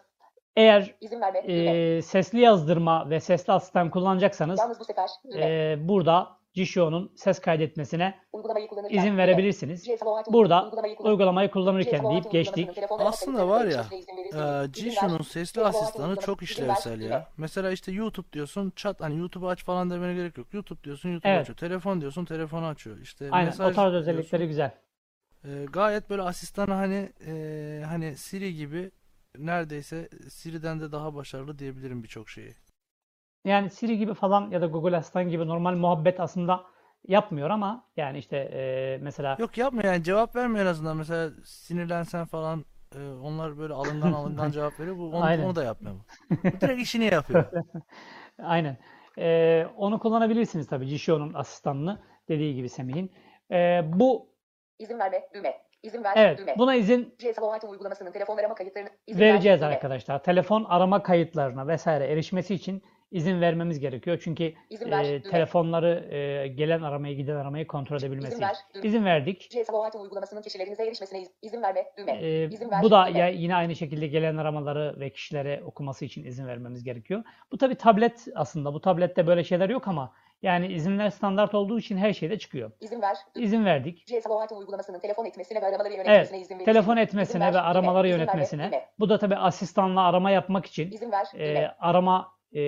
[0.55, 1.39] Eğer İzin verme.
[1.39, 5.09] E, sesli yazdırma ve sesli asistan kullanacaksanız Yalnız bu sefer.
[5.35, 8.19] E, burada Jisho'nun ses kaydetmesine
[8.89, 9.87] izin verebilirsiniz.
[10.27, 12.69] Burada uygulamayı kullan- uygulamayı kullanırken deyip geçtik.
[12.99, 13.85] Aslında var ya,
[14.33, 14.67] ver.
[14.73, 17.27] Jishu'nun sesli asistanı çok işlevsel ya.
[17.37, 20.53] Mesela işte YouTube diyorsun, chat hani YouTube'u aç falan demene gerek yok.
[20.53, 21.41] YouTube diyorsun, YouTube Evet.
[21.41, 21.57] açıyor.
[21.57, 22.97] Telefon diyorsun, telefonu açıyor.
[23.01, 24.09] İşte Aynen mesaj o tarz diyorsun.
[24.11, 24.71] özellikleri güzel.
[25.45, 28.91] Ee, gayet böyle asistanı hani e, hani Siri gibi
[29.37, 32.53] neredeyse Siri'den de daha başarılı diyebilirim birçok şeyi.
[33.45, 36.63] Yani Siri gibi falan ya da Google Asistan gibi normal muhabbet aslında
[37.07, 40.97] yapmıyor ama yani işte e, mesela Yok yapma yani cevap vermiyor en azından.
[40.97, 44.97] Mesela sinirlensen falan e, onlar böyle alından alından cevap veriyor.
[44.97, 45.43] Bu onu, Aynen.
[45.43, 45.95] onu da yapmıyor.
[46.31, 47.45] Bu direkt işini yapıyor.
[48.43, 48.77] Aynen.
[49.17, 51.99] Ee, onu kullanabilirsiniz tabii Jishou'nun asistanını
[52.29, 53.11] dediği gibi Semih'in.
[53.51, 54.29] Ee, bu
[54.79, 55.27] İzin verme.
[55.33, 55.57] Düğme.
[55.83, 56.13] İzin ver.
[56.15, 56.55] evet Düğme.
[56.57, 59.71] buna izin GSO Auto uygulamasının telefon arama kayıtlarını izin vereceğiz ver.
[59.71, 60.23] Arkadaşlar.
[60.23, 64.19] Telefon arama kayıtlarına vesaire erişmesi için izin vermemiz gerekiyor.
[64.23, 65.03] Çünkü İzin ver.
[65.03, 65.31] e, Düğme.
[65.31, 68.49] telefonları e, gelen aramayı giden aramayı kontrol edebilmesi İzin ver.
[68.53, 68.63] için.
[68.73, 68.87] Düğme.
[68.87, 69.49] İzin verdik.
[69.53, 71.85] GSO Auto uygulamasının kişilerinize erişmesine iz- izin verme.
[71.97, 72.11] Düğme.
[72.21, 72.83] Ee, İzin ver.
[72.83, 73.19] bu da Düğme.
[73.19, 77.23] ya yine aynı şekilde gelen aramaları ve kişilere okuması için izin vermemiz gerekiyor.
[77.51, 78.73] Bu tabii tablet aslında.
[78.73, 82.71] Bu tablette böyle şeyler yok ama yani izinler standart olduğu için her şeyde çıkıyor.
[82.81, 83.15] İzin ver.
[83.35, 83.45] Düğme.
[83.45, 84.05] İzin verdik.
[84.59, 86.65] Uygulamasının telefon etmesine ve aramaları yönetmesine izin verin.
[86.65, 87.49] Telefon İzin etmesine ver.
[87.49, 87.61] ve Düğme.
[87.61, 88.31] aramaları İzin verme.
[88.31, 88.67] yönetmesine.
[88.71, 88.85] Düğme.
[88.99, 91.25] Bu da tabii asistanla arama yapmak için, İzin ver.
[91.33, 91.75] e, Düğme.
[91.79, 92.61] arama e,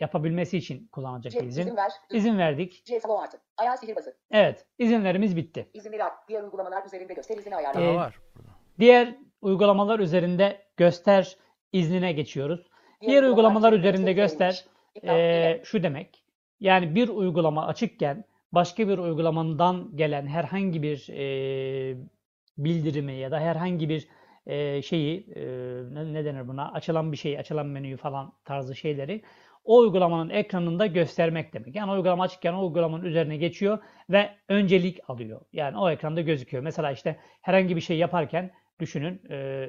[0.00, 1.60] yapabilmesi için kullanılacak C- izin.
[1.62, 1.90] İzin ver.
[2.10, 2.84] İzin verdik.
[2.86, 3.38] GSO Auto.
[3.56, 4.16] Ayağı sihirbazı.
[4.30, 5.68] Evet, izinlerimiz bitti.
[5.74, 6.12] İzinleri aç.
[6.28, 7.80] Diğer uygulamalar üzerinde göster izini ayarla.
[7.80, 8.18] Ee, var.
[8.36, 8.50] burada.
[8.78, 11.36] Diğer uygulamalar üzerinde göster
[11.72, 12.70] iznine geçiyoruz.
[13.00, 14.64] Diğer uygulamalar üzerinde göster
[15.02, 16.24] e, şu demek.
[16.60, 21.96] Yani bir uygulama açıkken başka bir uygulamandan gelen herhangi bir e,
[22.58, 24.08] bildirimi ya da herhangi bir
[24.46, 25.42] e, şeyi e,
[25.94, 29.22] ne, denir buna açılan bir şeyi açılan menüyü falan tarzı şeyleri
[29.64, 31.76] o uygulamanın ekranında göstermek demek.
[31.76, 33.78] Yani uygulama açıkken o uygulamanın üzerine geçiyor
[34.10, 35.40] ve öncelik alıyor.
[35.52, 36.62] Yani o ekranda gözüküyor.
[36.62, 39.22] Mesela işte herhangi bir şey yaparken düşünün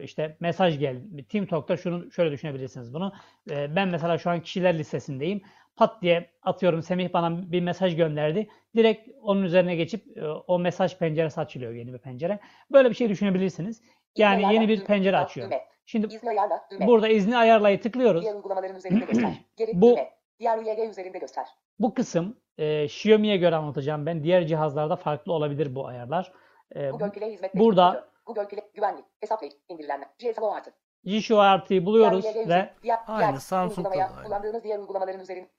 [0.03, 1.27] işte mesaj geldi.
[1.27, 3.13] TeamTalk'ta şunu şöyle düşünebilirsiniz bunu.
[3.49, 5.41] Ben mesela şu an kişiler listesindeyim.
[5.75, 8.47] Pat diye atıyorum Semih bana bir mesaj gönderdi.
[8.75, 10.05] Direkt onun üzerine geçip
[10.47, 12.39] o mesaj penceresi açılıyor yeni bir pencere.
[12.71, 13.81] Böyle bir şey düşünebilirsiniz.
[14.17, 14.85] Yani İzni yeni bir Düğme.
[14.87, 15.47] pencere açıyor.
[15.47, 15.65] Düğme.
[15.85, 16.67] Şimdi İzni ayarla.
[16.71, 16.87] Düğme.
[16.87, 18.21] burada izni ayarlayı tıklıyoruz.
[18.21, 19.45] Diğer uygulamaların üzerinde göster.
[19.57, 20.09] Geri Bu- düğme.
[20.39, 21.47] Diğer UYG üzerinde göster.
[21.79, 24.23] Bu kısım e, Xiaomi'ye göre anlatacağım ben.
[24.23, 26.31] Diğer cihazlarda farklı olabilir bu ayarlar.
[26.71, 30.05] E, Google Play hizmet burada- Google Play güvenlik hesaplayıcı indirilenme.
[30.19, 30.71] GSO artı.
[31.05, 34.25] Jisho artıyı buluyoruz Diğer ve diğer, Aynı, Samsung'da uygulamaya da aynı.
[34.25, 35.49] kullandığınız diğer uygulamaların üzerinde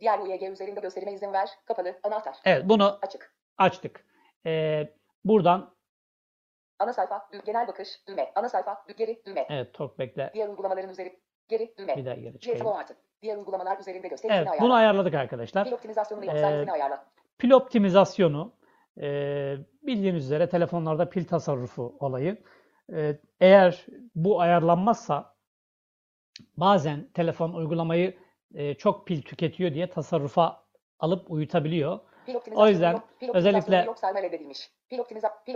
[0.00, 1.48] diğer UYG üzerinde gösterime izin ver.
[1.64, 1.98] Kapalı.
[2.02, 2.36] Anahtar.
[2.44, 3.34] evet bunu Açık.
[3.58, 4.06] açtık.
[4.46, 4.82] E,
[5.24, 5.75] buradan
[6.78, 7.28] Ana sayfa.
[7.46, 7.88] Genel bakış.
[8.08, 8.32] Düğme.
[8.34, 8.72] Ana sayfa.
[8.88, 9.22] Dü- geri.
[9.26, 9.46] Düğme.
[9.50, 11.18] evet Talkback'le Diğer uygulamaların üzeri.
[11.48, 11.74] Geri.
[11.78, 11.96] Düğme.
[11.96, 12.66] bir daha geri çıkayım.
[12.66, 12.96] artı.
[13.22, 14.30] Diğer uygulamalar üzerinde göster.
[14.30, 14.64] Evet ayarla.
[14.64, 15.64] bunu ayarladık arkadaşlar.
[15.64, 17.06] Pil optimizasyonunu yapsan Ee, ayarla.
[17.38, 18.52] Pil optimizasyonu
[19.00, 19.06] e,
[19.82, 22.42] bildiğiniz üzere telefonlarda pil tasarrufu olayı.
[22.92, 25.34] E, eğer bu ayarlanmazsa
[26.56, 28.16] bazen telefon uygulamayı
[28.54, 30.64] e, çok pil tüketiyor diye tasarrufa
[30.98, 32.00] alıp uyutabiliyor.
[32.26, 33.00] Pil optimizasyonu yüzden.
[33.20, 34.70] Pil özellikle- optimizasyonu yok sayma reddedilmiş.
[34.88, 35.54] Pil optimiza pil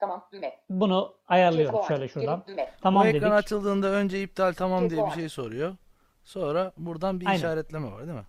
[0.00, 0.28] Tamam.
[0.32, 0.52] Düğme.
[0.70, 1.88] Bunu GSO ayarlıyoruz artı.
[1.88, 2.42] şöyle şuradan.
[2.46, 2.70] Düğme.
[2.82, 3.16] Tamam Bu dedik.
[3.16, 5.76] ekran açıldığında önce iptal tamam diye bir şey soruyor.
[6.24, 7.38] Sonra buradan bir Aynen.
[7.38, 8.24] işaretleme var değil mi?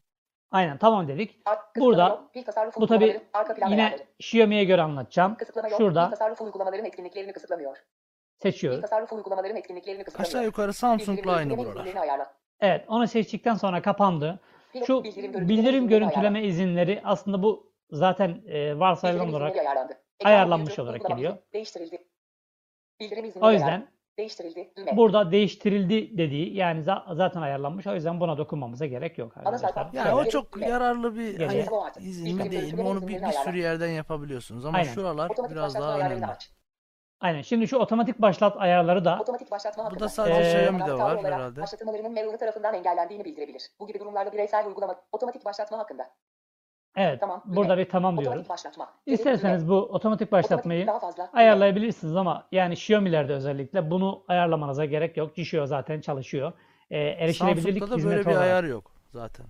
[0.51, 1.39] Aynen tamam dedik.
[1.79, 2.21] Burada-
[2.79, 3.21] Bu tabi
[3.69, 3.99] yine.
[4.19, 5.35] Xiaomi'ye göre anlatacağım.
[5.35, 5.77] Kısıtlama yok.
[5.77, 7.77] Şurada Pil tasarrufu uygulamaların etkinliklerini kısıtlamıyor.
[8.37, 8.81] Seçiyoruz.
[8.81, 10.29] tasarrufu uygulamaların etkinliklerini kısıtlamıyor.
[10.29, 11.87] Aşağı yukarı Samsung'la aynı buralar.
[12.59, 14.39] Evet onu seçtikten sonra kapandı.
[14.87, 19.55] Şu bildirim görüntüleme izinleri aslında bu zaten e, varsayılan olarak
[20.25, 21.37] ayarlanmış olarak geliyor.
[21.53, 22.07] Değiştirildi.
[22.99, 24.71] Bildirim izinleri O yüzden Değiştirildi.
[24.77, 24.97] Düğme.
[24.97, 27.87] burada değiştirildi dediği yani za- zaten ayarlanmış.
[27.87, 29.89] O yüzden buna dokunmamıza gerek yok arkadaşlar.
[29.93, 30.67] Yani o çok Düğme.
[30.67, 31.65] yararlı bir hani
[31.99, 34.93] izin mi değil mi onu bir, bir sürü yerden yapabiliyorsunuz ama Aynen.
[34.93, 36.25] şuralar Otomatik biraz daha önemli.
[36.25, 36.51] aç.
[37.19, 37.41] Aynen.
[37.41, 40.03] Şimdi şu otomatik başlat ayarları da Otomatik başlatma Bu hakkında.
[40.03, 41.61] da sadece Ee, Xiaomi'de var olarak herhalde.
[41.61, 43.69] Başlatmalarının Mail'ı tarafından engellendiğini bildirebilir.
[43.79, 46.09] Bu gibi durumlarda bireysel uygulama otomatik başlatma hakkında.
[46.97, 48.49] Evet Tamam, burada bir tamam Otomatik diyoruz.
[48.49, 48.87] başlatma.
[49.05, 51.29] İsterseniz bu otomatik başlatmayı Otomatik daha fazla.
[51.39, 55.31] ayarlayabilirsiniz ama yani Xiaomi'lerde özellikle bunu ayarlamanıza gerek yok.
[55.35, 56.53] Jishio zaten çalışıyor.
[56.91, 58.43] Ee, erişilebilirlik Samsung'da da hizmeti böyle bir olarak.
[58.43, 59.45] ayar yok zaten.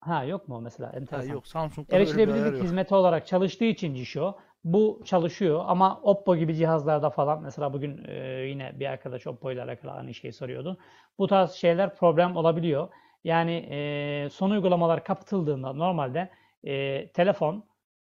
[0.00, 0.92] Ha yok mu mesela?
[0.92, 1.32] Ha, Enteresan.
[1.34, 2.62] yok Samsung'da böyle bir Erişilebilirlik yok.
[2.62, 8.14] hizmeti olarak çalıştığı için Jisho bu çalışıyor ama Oppo gibi cihazlarda falan mesela bugün e,
[8.48, 10.78] yine bir arkadaş Oppo ile alakalı aynı şeyi soruyordu.
[11.18, 12.88] Bu tarz şeyler problem olabiliyor.
[13.24, 16.30] Yani e, son uygulamalar kapatıldığında normalde
[16.66, 17.64] e, telefon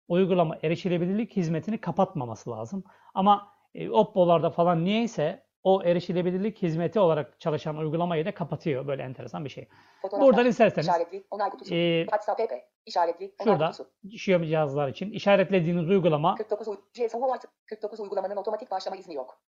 [0.08, 2.84] uygulama erişilebilirlik hizmetini kapatmaması lazım.
[3.14, 8.88] Ama e, Oppo'larda falan niyeyse o erişilebilirlik hizmeti olarak çalışan uygulamayı da kapatıyor.
[8.88, 9.68] Böyle enteresan bir şey.
[10.02, 10.28] Fotoğraflar.
[10.28, 11.24] Buradan isterseniz İşaretli.
[11.32, 11.76] Onay kutusu.
[11.76, 12.42] e, WhatsApp.
[12.86, 13.36] İşaretli.
[13.40, 13.90] Onay şurada kutusu.
[14.04, 19.42] Xiaomi cihazlar için işaretlediğiniz uygulama 49 uy- GSO artı 49 uygulamanın otomatik başlama izni yok.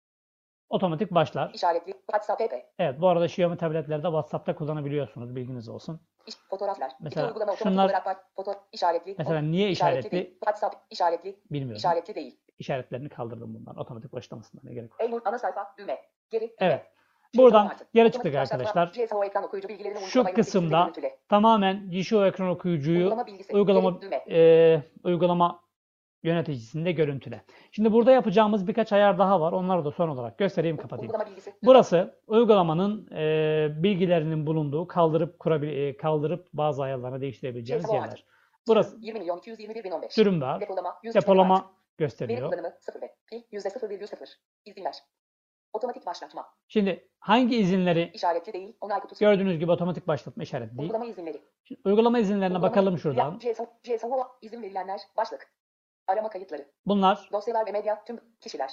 [0.69, 1.51] otomatik başlar.
[1.55, 1.93] İşaretli.
[1.93, 2.55] WhatsApp PP.
[2.79, 6.01] Evet bu arada Xiaomi tabletlerde WhatsApp'ta kullanabiliyorsunuz bilginiz olsun.
[6.27, 6.93] İş, fotoğraflar.
[7.01, 8.25] Mesela İki uygulama otomatik şunlar- olarak bak.
[8.37, 9.15] Foto işaretli.
[9.19, 9.73] Mesela niye değil.
[9.73, 11.37] işaretli WhatsApp işaretli.
[11.51, 11.77] bilmiyorum.
[11.77, 12.39] İşaretli değil.
[12.59, 13.77] İşaretlerini kaldırdım bundan.
[13.77, 15.05] Otomatik başlamasına ne gerek var.
[15.05, 15.75] Eylül ana sayfa.
[15.79, 15.99] Düğme.
[16.31, 16.55] Geri.
[16.59, 16.87] Evet.
[17.37, 18.93] Buradan geri çıktık arkadaşlar.
[20.07, 20.93] Şu kısımda
[21.29, 23.15] tamamen GSO ekran okuyucuyu
[23.53, 24.01] Uygulama
[24.31, 25.62] e, uygulama
[26.23, 27.43] yöneticisinde görüntüle.
[27.73, 29.53] Şimdi burada yapacağımız birkaç ayar daha var.
[29.53, 31.11] Onları da son olarak göstereyim kapatayım.
[31.11, 31.55] Uygulama bilgisi.
[31.63, 38.25] Burası uygulamanın e, bilgilerinin bulunduğu kaldırıp kurabil e, kaldırıp bazı ayarlarını değiştirebileceğimiz GSO yerler.
[38.69, 40.13] Burası 20 milyon 221 bin 15.
[40.13, 40.61] sürüm var.
[40.61, 41.65] Depolama 100 Depolama Veri
[41.99, 42.51] gösteriyor.
[42.51, 44.27] kullanımı 0 ve pil %0,0.
[44.65, 44.95] İzinler.
[45.73, 46.47] Otomatik başlatma.
[46.69, 48.77] Şimdi hangi izinleri İşaretli değil.
[48.81, 49.21] Onay kutusu.
[49.21, 50.83] gördüğünüz gibi otomatik başlatma işareti değil.
[50.83, 51.43] Uygulama izinleri.
[51.65, 53.41] Şimdi uygulama izinlerine Uygulama- bakalım şuradan.
[53.43, 54.09] Ya, GSO, GSO
[54.43, 55.01] izin verilenler.
[55.17, 55.53] Başlık.
[56.09, 56.69] Arama kayıtları.
[56.87, 58.71] Bunlar Dosyalar ve medya tüm kişiler.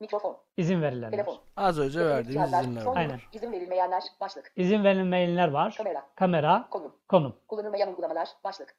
[0.00, 0.36] Mikrofon.
[0.56, 1.10] izin verilenler.
[1.10, 1.38] Telefon.
[1.56, 2.96] Az önce verdiğimiz cihazlar, izinler son var.
[3.00, 3.20] Aynen.
[3.32, 4.02] İzin verilmeyenler.
[4.20, 4.52] Başlık.
[4.56, 5.74] İzin verilmeyenler var.
[5.76, 6.06] Kamera.
[6.16, 6.92] Kamera, Konum.
[7.08, 7.36] konum.
[7.48, 8.28] Kullanılmayan uygulamalar.
[8.44, 8.74] Başlık.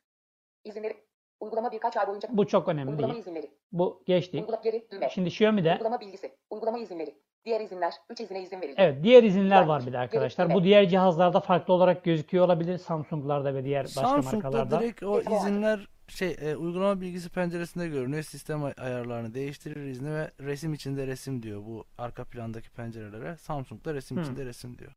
[0.64, 0.98] İzinleri.
[1.40, 2.30] Uygulama birkaç ay boyunca.
[2.32, 3.22] Bu çok önemli Uygulama değil.
[3.24, 3.52] izinleri.
[3.72, 4.42] Bu geçtik.
[4.42, 5.10] Uygula geri düğme.
[5.10, 6.36] Şimdi Xiaomi'de Uygulama bilgisi.
[6.50, 7.16] Uygulama izinleri.
[7.46, 7.94] Diğer izinler.
[8.10, 8.76] 3 izine izin verildi.
[8.82, 10.54] evet diğer izinler var bir de arkadaşlar.
[10.54, 12.78] Bu diğer cihazlarda farklı olarak gözüküyor olabilir.
[12.78, 14.80] Samsung'larda ve diğer başka Samsung'da markalarda.
[14.80, 18.24] direkt o izinler şey e, uygulama bilgisi penceresinde görünüyor.
[18.24, 23.38] Sistem ay- ayarlarını değiştirir izni ve resim içinde resim diyor bu arka plandaki pencerelere.
[23.38, 24.24] Samsung'da resim Hmm.
[24.24, 24.92] içinde resim diyor.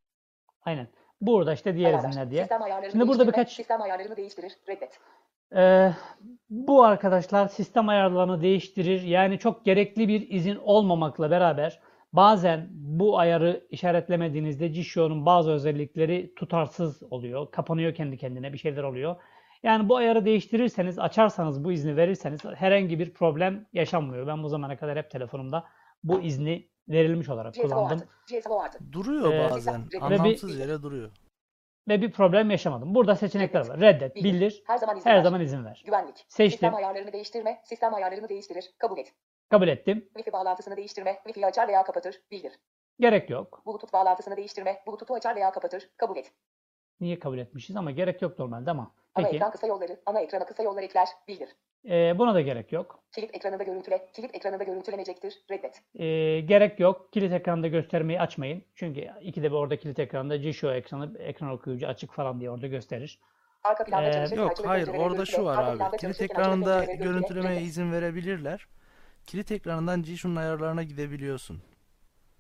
[0.63, 0.89] Aynen.
[1.21, 2.09] Burada işte diğer Ayarlar.
[2.09, 2.41] izinler diye.
[2.43, 4.53] Sistem ayarlarını Şimdi burada değiştirme, birkaç- Sistem ayarlarını değiştirir.
[4.69, 5.01] Reddet.
[5.57, 5.93] Ee,
[6.51, 9.03] bu arkadaşlar sistem ayarlarını değiştirir.
[9.03, 11.81] Yani çok gerekli bir izin olmamakla beraber
[12.13, 17.51] bazen bu ayarı işaretlemediğinizde Jisho'nun bazı özellikleri tutarsız oluyor.
[17.51, 19.17] Kapanıyor kendi kendine bir şeyler oluyor.
[19.67, 24.27] Yani bu ayarı değiştirirseniz, açarsanız bu izni verirseniz herhangi bir problem yaşanmıyor.
[24.27, 25.65] Ben bu zamana kadar hep telefonumda
[26.05, 28.03] bu izni verilmiş olarak kullandım.
[28.93, 29.87] Duruyor Ee, bazen.
[29.87, 31.11] ve bir- Anlamsız yere duruyor.
[31.89, 32.95] Ve bir problem yaşamadım.
[32.95, 33.81] Burada seçenekler var.
[33.81, 34.33] Reddet, Bildir.
[34.35, 35.23] bildir, Her zaman izin her ver.
[35.23, 35.83] zaman izin ver.
[35.87, 36.17] Güvenlik.
[36.29, 36.51] Seçtim.
[36.51, 37.61] Sistem ayarlarını değiştirme.
[37.65, 38.65] Sistem ayarlarını değiştirir.
[38.79, 39.13] Kabul et.
[39.51, 40.09] Kabul ettim.
[40.17, 41.11] Wi-Fi bağlantısını değiştirme.
[41.25, 42.21] Wi-Fi'yi açar veya kapatır.
[42.31, 42.53] Bildir.
[43.01, 43.63] Gerek yok.
[43.67, 44.77] Bluetooth bağlantısını değiştirme.
[44.87, 45.89] Bluetooth'u açar veya kapatır.
[45.97, 46.33] Kabul et.
[47.01, 48.91] Niye kabul etmişiz ama gerek yok normalde ama.
[49.15, 49.37] Ana Peki.
[49.37, 50.01] ekran kısa yolları.
[50.07, 51.09] Ana ekrana kısa yollar ekler.
[51.29, 51.49] Bildir.
[51.89, 53.01] Ee, buna da gerek yok.
[53.13, 54.07] Kilit ekranında görüntüle.
[54.13, 55.35] Kilit ekranında görüntülenecektir.
[55.51, 55.83] Reddet.
[55.95, 57.13] Ee, gerek yok.
[57.13, 58.63] Kilit ekranda göstermeyi açmayın.
[58.75, 63.21] Çünkü ikide bir orada kilit ekranda G-Show ekranı, ekran okuyucu açık falan diye orada gösterir.
[63.65, 65.97] Arka planda Ee, çalışırken Yok hayır orada şu var abi.
[65.97, 68.67] Kilit ekranında görüntülemeye izin verebilirler.
[69.27, 71.63] Kilit ekranından Jisho'nun ayarlarına gidebiliyorsun.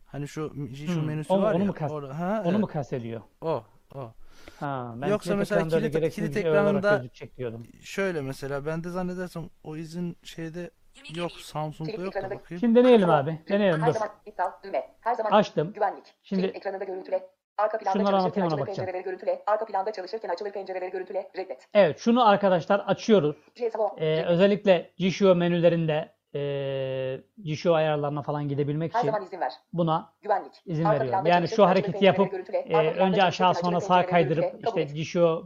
[0.06, 1.66] Hani şu Jisho Hmm, menüsü onu- var onu ya.
[1.66, 2.18] mu kast- orada.
[2.18, 2.60] Ha, Onu evet.
[2.60, 3.20] mu kastediyor?
[3.40, 3.64] O.
[3.94, 4.12] O.
[4.60, 7.36] Ha, ben Yoksa kilit mesela ekranda öyle kilit- gereksiz kilit bir şey olarak ekranında- gözükecek
[7.36, 7.66] diyordum.
[7.82, 10.70] Şöyle mesela ben de zannedersem o izin şeyde
[11.14, 12.60] yok Samsung'da Kilit yok da ekranında- bakayım.
[12.60, 13.38] Şimdi deneyelim abi.
[13.48, 13.92] Deneyelim Her dur.
[13.94, 14.84] zaman iptal düğme.
[15.00, 15.72] Her zaman Açtım.
[15.72, 16.04] güvenlik.
[16.22, 17.28] Şimdi- Kilit ekranında görüntüle.
[17.58, 18.86] Arka planda Şunları çalışırken anlatayım, ona açılır bakacağım.
[18.86, 19.42] pencereleri görüntüle.
[19.46, 21.30] Arka planda çalışırken açılır pencereleri görüntüle.
[21.36, 21.68] Reddet.
[21.74, 23.36] Evet şunu arkadaşlar açıyoruz.
[23.98, 29.52] Ee, özellikle G-Show menülerinde ee, G-Show ayarlarına falan gidebilmek Her için zaman izin ver.
[29.72, 30.52] buna Güvenlik.
[30.66, 31.10] izin Arka veriyorum.
[31.10, 32.58] planda Yani şu hareketi yapıp görüntüle.
[32.58, 34.62] e, planda önce aşağı sonra sağa pencereleri kaydırıp görüntüle.
[34.62, 34.94] Kabul işte et.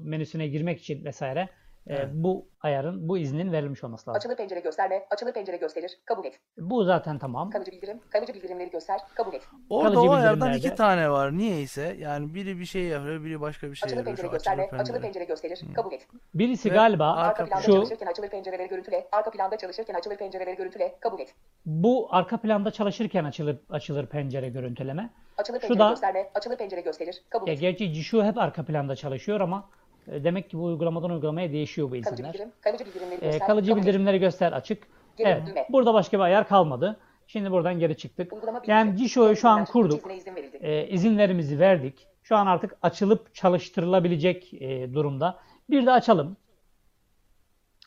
[0.02, 1.48] Menüsüne girmek için vesaire e,
[1.86, 2.08] Evet.
[2.12, 4.18] bu ayarın, bu iznin verilmiş olması lazım.
[4.18, 5.06] Açılı pencere gösterme.
[5.10, 5.98] Açılı pencere gösterir.
[6.04, 6.40] Kabul et.
[6.58, 7.50] Bu zaten tamam.
[7.50, 8.00] Kalıcı bildirim.
[8.10, 9.00] Kalıcı bildirimleri göster.
[9.14, 9.42] Kabul et.
[9.70, 11.38] Orada Kalıcı o ayardan iki tane var.
[11.38, 14.16] Niyeyse yani biri bir şey yapıyor, biri başka bir şey Açılı yapıyor.
[14.16, 14.62] pencere Şu gösterme.
[14.64, 15.24] açılı Açılı pencere.
[15.24, 15.60] gösterir.
[15.74, 16.06] Kabul et.
[16.34, 19.08] Birisi Ve galiba arka Arka planda şu çalışırken açılır pencereleri görüntüle.
[19.12, 20.96] Arka planda çalışırken açılır pencereleri görüntüle.
[21.00, 21.34] Kabul et.
[21.66, 25.10] bu arka planda çalışırken açılır açılır pencere görüntüleme.
[25.38, 26.30] Açılı Şu pencere da- gösterme.
[26.34, 27.22] Açılı pencere gösterir.
[27.30, 27.60] Kabul Ya et.
[27.60, 29.68] gerçi G-Show hep arka planda çalışıyor ama
[30.10, 32.32] demek ki bu uygulamadan uygulamaya değişiyor bu Kalıcı izinler.
[32.32, 32.52] bildirim.
[32.60, 33.46] Kalıcı bildirimleri E, göster.
[33.46, 33.86] kalıcı kabul et.
[33.86, 34.82] bildirimleri göster açık.
[35.16, 35.66] Geri Evet.
[35.70, 37.00] Burada başka bir ayar kalmadı.
[37.26, 38.32] Şimdi buradan geri çıktık.
[38.32, 38.62] Uygulama.
[38.66, 40.12] Yani G-Show'u şu an kurduk.
[40.12, 40.34] İzin.
[40.60, 42.06] E, izinlerimizi verdik.
[42.22, 45.38] Şu an artık açılıp çalıştırılabilecek e, durumda.
[45.70, 46.36] Bir de açalım.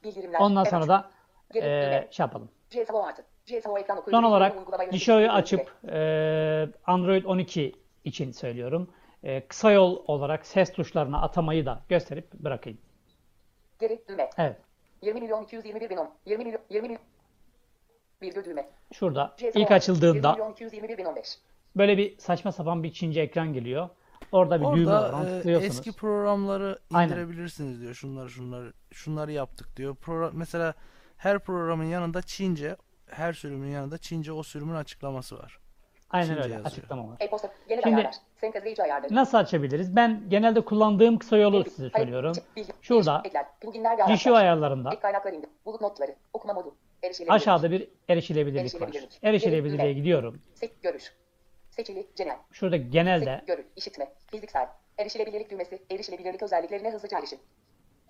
[0.04, 0.40] Bildirimler.
[0.40, 0.72] Ondan Evet.
[0.72, 1.12] sonra da
[1.54, 2.50] Geri e, şey yapalım.
[4.12, 5.32] Son olarak görüntüle.
[5.32, 8.90] açıp e, Android 12 için söylüyorum.
[9.24, 12.80] E, kısa yol olarak ses tuşlarına atamayı da gösterip bırakayım.
[13.80, 14.30] Geri düğme.
[14.38, 14.58] Evet.
[15.02, 16.10] 20 milyon 221 bin 10.
[16.26, 17.02] 20 milyon 20 milyon
[18.22, 18.70] virgül düğme.
[18.94, 19.60] Şurada GSO ilk artı.
[19.60, 21.38] 20 açıldığında milyon 221 bin 15.
[21.76, 23.90] böyle bir saçma sapan bir Çince ekran geliyor.
[24.32, 25.10] Orada bir düğme var.
[25.10, 25.76] Orada Onu e, tıklıyorsunuz.
[25.76, 27.10] eski programları Aynen.
[27.12, 27.94] indirebilirsiniz diyor.
[27.94, 29.96] Şunları şunları şunları yaptık diyor.
[29.96, 30.74] Program, mesela
[31.18, 32.76] her programın yanında Çince,
[33.10, 35.60] her sürümün yanında Çince o sürümün açıklaması var.
[36.14, 36.53] Aynen Çince öyle.
[36.53, 36.66] yazıyor.
[36.72, 37.18] Açıklama var.
[37.20, 37.49] E-posta.
[37.70, 38.16] Genel Şimdi- ayarlar.
[38.84, 39.16] Ayarları.
[39.16, 39.95] Nasıl açabiliriz?
[39.95, 42.34] Ben genelde kullandığım kısa yolu size Hayır, söylüyorum.
[42.57, 43.45] bilgi- Şurada Ekler.
[43.61, 44.41] Pluginler ve G-Show araçlar.
[44.41, 45.49] ayarlarında Ek kaynaklar indir.
[45.66, 46.16] Bulut notları.
[46.34, 46.76] Okuma modu.
[47.03, 47.41] Erişilebilirlik.
[47.41, 48.82] aşağıda bir erişilebilirlik var.
[48.88, 49.20] Erişilebilirlik.
[49.24, 50.41] Erişilebilirliğe Geri- gidiyorum.
[50.61, 51.14] Se- görüş.
[51.70, 52.07] Seçili.
[52.16, 52.38] Genel.
[52.51, 53.66] Şurada genelde Se- görü.
[53.76, 54.07] işitme.
[54.32, 54.68] Fiziksel.
[54.97, 55.82] Erişilebilirlik düğmesi.
[55.91, 57.39] Erişilebilirlik özelliklerine hızlıca erişin.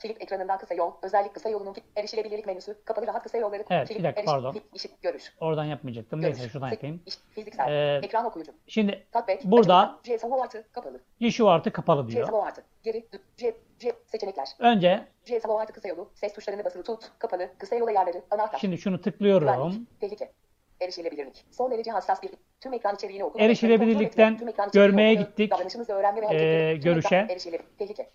[0.04, 0.92] Kilit ekranından kısa yol.
[1.02, 2.76] Özellik kısa yolunun erişilebilirlik menüsü.
[2.86, 3.64] Kapalı rahat kısa yolları.
[3.70, 4.56] Evet, kilit, bir dakika, eriş- pardon.
[4.74, 5.34] işit, görüş.
[5.40, 6.22] Oradan yapmayacaktım.
[6.22, 6.38] Görüş.
[6.38, 7.02] Neyse şuradan yapayım.
[7.06, 7.72] iş- fiziksel.
[7.72, 8.52] Ee, Ekran okuyucu.
[8.68, 9.46] Şimdi Talkback.
[9.46, 10.66] burada Savo artı.
[10.72, 11.00] Kapalı.
[11.20, 12.28] Issue artı kapalı diyor.
[12.28, 12.64] Savo artı.
[12.84, 13.08] Geri.
[13.38, 13.56] C.
[13.80, 13.94] C.
[14.08, 14.48] Seçenekler.
[14.60, 15.06] Önce
[15.44, 16.10] Savo artı kısa yolu.
[16.16, 17.12] Ses tuşlarını basılı tut.
[17.20, 17.50] Kapalı.
[17.58, 18.22] Kısa yol ayarları.
[18.32, 18.60] Anahtar.
[18.60, 19.48] şimdi şunu tıklıyorum.
[19.48, 20.00] Güvenlik.
[20.00, 20.32] Tehlike.
[20.82, 21.46] Erişilebilirlik.
[21.52, 22.30] Son derece hassas bir
[22.62, 23.40] tüm ekran içeriğini oku.
[23.40, 24.40] Erişilebilirlikten
[24.74, 25.52] görmeye gittik.
[25.52, 27.28] Davranışımızı öğrenme ve Ee, görüşe.
[27.78, 28.10] Tehlike.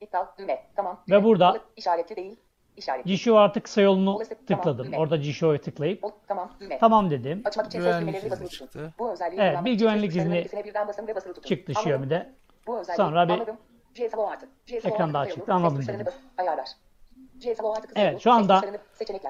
[0.00, 0.26] İptal.
[0.38, 0.66] Düğme.
[0.76, 1.00] Tamam.
[1.10, 2.36] Ve burada- işaretli değil.
[2.76, 3.12] İşaretli.
[3.12, 4.86] Issue artı kısa yolunu Olası- tamam, tıkladım.
[4.86, 4.98] düğme.
[4.98, 6.52] Orada Issue tıklayıp O, tamam.
[6.60, 6.78] Düğme.
[6.78, 7.42] tamam dedim.
[7.44, 8.94] Açmak için Güvenlik izni çıktı.
[8.98, 10.46] Bu özelliği Evet, bir güvenlik izni.
[11.44, 11.72] Çıktı.
[11.72, 12.34] Xiaomi'de.
[12.66, 13.56] Bu özelliği Sonra bir anladım.
[14.12, 14.48] Savo artı.
[15.48, 16.06] Anladım dedim.
[16.38, 16.68] Ayarlar.
[17.58, 18.62] Artı kısa Evet, şu anda.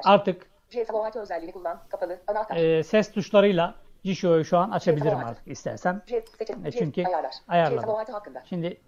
[0.05, 0.51] Artık
[0.95, 1.81] artı özelliğini kullan.
[1.89, 2.21] Kapalı.
[2.27, 2.57] Anahtar.
[2.57, 5.27] e, ses tuşlarıyla Issue'yu şu an açabilirim Tamam.
[5.27, 6.03] artık seçen.
[6.65, 7.35] E, çünkü ayarlar.
[8.49, 8.81] Şimdi.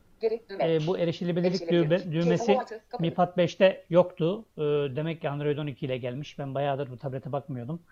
[0.61, 2.59] E, bu erişilebilirlik düğme- düğmesi.
[3.01, 4.45] Mi Pad 5'te yoktu.
[4.57, 4.61] E,
[4.97, 6.39] demek ki Android 12 ile gelmiş.
[6.39, 7.83] Ben bayağıdır bu tablete bakmıyordum.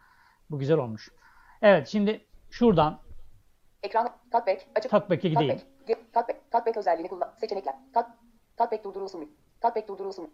[0.51, 1.11] Bu güzel olmuş.
[1.63, 2.21] Evet şimdi
[2.51, 2.99] şuradan
[3.83, 4.91] Ekran talkback açık.
[4.91, 5.61] Talkback'e gideyim.
[6.13, 6.51] Talkback.
[6.51, 7.35] Talkback özelliğini kullan.
[7.41, 7.75] Seçenekler.
[7.95, 8.07] Talk,
[8.57, 9.29] talkback durdurulsun mu?
[9.61, 10.31] Talkback durdurulsun mu?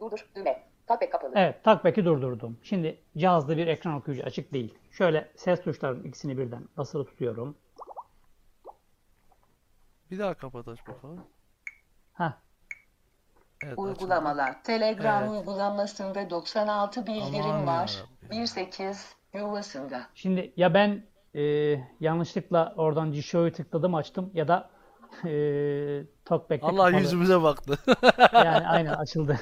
[0.00, 0.26] Durdur.
[0.36, 0.62] Düğme.
[0.86, 1.32] Talkback kapalı.
[1.36, 2.58] Evet, Talkback'i durdurdum.
[2.62, 4.74] Şimdi cihazda bir ekran okuyucu açık değil.
[4.90, 7.56] Şöyle ses tuşlarının ikisini birden basılı tutuyorum.
[10.10, 11.20] Bir daha kapat aç bakalım.
[12.14, 12.32] Heh,
[13.64, 13.78] Evet.
[13.78, 14.62] Uygulamalar.
[14.62, 15.30] Telegram Evet.
[15.32, 17.96] uygulamasında 96 bildirim Aman var.
[18.22, 18.40] yarabbim.
[18.42, 20.00] 18 yuvasında.
[20.14, 21.02] Şimdi ya ben
[21.34, 21.40] e,
[22.00, 24.70] yanlışlıkla oradan G-Show'u tıkladım açtım ya da
[25.24, 25.30] e,
[26.24, 27.00] Talkback'te Allah kapalı.
[27.00, 27.78] yüzümüze baktı.
[28.32, 29.36] Yani aynen açıldı.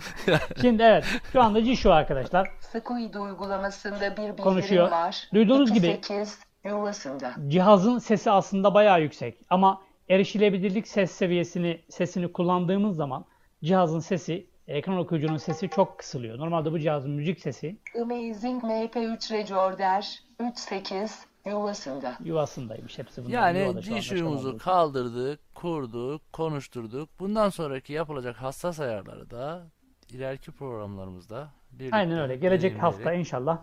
[0.60, 2.50] Şimdi evet şu anda G-Show arkadaşlar.
[2.60, 4.90] Squid uygulamasında bir bildirim Konuşuyor.
[4.90, 5.28] var.
[5.34, 7.32] Duyduğunuz gibi 28 yuvasında.
[7.48, 9.82] cihazın sesi aslında bayağı yüksek ama
[10.12, 13.24] erişilebilirlik ses seviyesini sesini kullandığımız zaman
[13.64, 16.38] cihazın sesi ekran okuyucunun sesi çok kısılıyor.
[16.38, 22.16] Normalde bu cihazın müzik sesi Amazing MP3 Recorder 38 yuvasında.
[22.24, 23.32] yuvasındaymış hepsi bunlar.
[23.32, 24.58] Yani çıkamadığı için.
[24.58, 27.08] kaldırdık, kurduk, konuşturduk.
[27.20, 29.62] Bundan sonraki yapılacak hassas ayarları da
[30.10, 32.36] ileriki programlarımızda birlikte Aynen öyle.
[32.36, 33.58] Gelecek hafta inşallah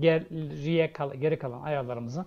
[0.00, 2.24] geriye kal geri kalan ayarlarımızı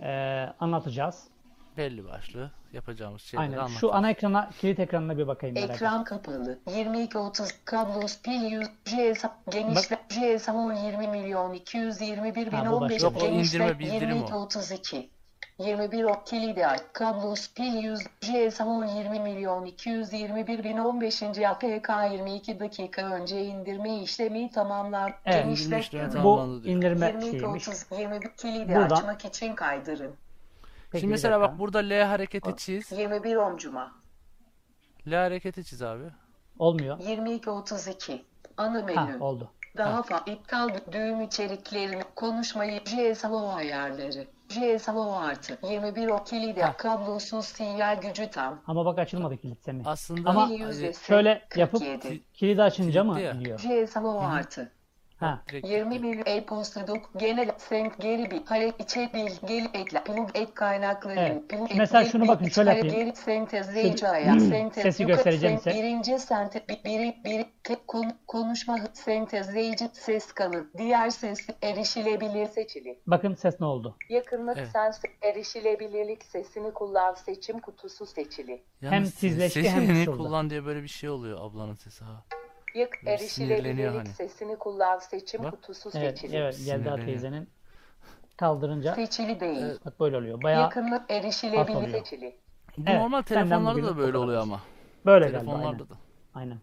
[0.00, 1.31] eee, anlatacağız.
[1.76, 3.56] Belli başlı yapacağımız şeyleri Aynen.
[3.56, 3.80] anlatacağız.
[3.80, 5.86] Şu ana ekrana, kilit ekranına bir bakayım merak ettim.
[5.86, 6.58] Ekran kapalı.
[6.66, 13.06] 2230 kablos pil 100 GSM genişle GSM 20 milyon 221 bin Ha, bu 15 başka.
[13.06, 14.24] Yok, o indirme bildirim o.
[14.26, 15.10] 2232
[15.58, 16.80] 21 o kilidi aç.
[16.92, 21.22] Kablos pil 100 GSM 20 milyon 221 bin 15.
[21.22, 25.14] APK 22 dakika önce indirme işlemi tamamlar.
[25.24, 25.44] Evet.
[25.44, 27.68] Genişle İndirme işlemi Bu indirme 22 şeyiymiş.
[27.68, 30.14] 30 21 kilidi Buradan- açmak için kaydırın.
[30.92, 31.52] Peki, Şimdi mesela dakika.
[31.52, 32.92] bak burada L hareketi çiz.
[32.92, 33.92] 21 omcuma.
[35.10, 36.04] L hareketi çiz abi.
[36.58, 36.98] Olmuyor.
[37.00, 38.24] 22 32
[38.56, 39.18] ana Ha menü.
[39.22, 39.50] oldu.
[39.76, 44.26] Daha fazla iptal düğüm içeriklerini konuşmayı GSMO ayarları.
[44.48, 46.76] GSMO artı 21 o kilidi Ha.
[46.76, 48.60] kablosuz sinyal gücü tam.
[48.66, 49.86] Ama bak açılmadı kilit Semih.
[49.86, 50.48] Aslında Ama
[51.06, 52.22] şöyle yapıp 47.
[52.32, 53.58] kilidi açınca mı gidiyor?
[53.60, 54.72] GSMO artı
[55.22, 55.42] Ha.
[55.50, 60.54] direkt 20 milyon e-posta dok genel senk geri bir hale içe bilgi ekle plug et
[60.54, 61.48] kaynakları Evet.
[61.48, 62.96] plug et Mesela şunu bir bakın, şöyle yapayım.
[62.96, 65.82] geri sentezleyici Şu- ayak sentez Sesi yukarı göstereceğim sen- size.
[65.84, 72.98] birinci sente bir, biri, biri tek kon- konuşma sentezleyici ses kalın diğer ses erişilebilir seçili
[73.06, 73.96] Bakın ses ne oldu?
[74.08, 74.68] yakınlık Evet.
[74.72, 80.88] sensör erişilebilirlik sesini kullan seçim kutusu seçili Yalnız Hem tizleşti, hem kullan diye böyle bir
[80.88, 82.24] şey oluyor ablanın sesi ha.
[82.74, 84.08] Sinirleniyor erişilebilirlik hani.
[84.08, 85.52] sesini kullan seçim Bak.
[85.52, 86.98] kutusu Evet, seçili evet Sinirleniyor.
[86.98, 87.48] teyzenin
[88.36, 90.42] kaldırınca seçili değil bak böyle oluyor.
[90.42, 91.90] Bayağı yakınlık Fark erişilebilir oluyor.
[91.90, 92.36] seçili
[92.78, 94.60] Bu Evet, normal telefonlarda da böyle oluyor ama.
[95.06, 95.48] böyle geldi aynen.
[95.48, 95.94] Telefonlarda da.
[96.34, 96.58] Aynen.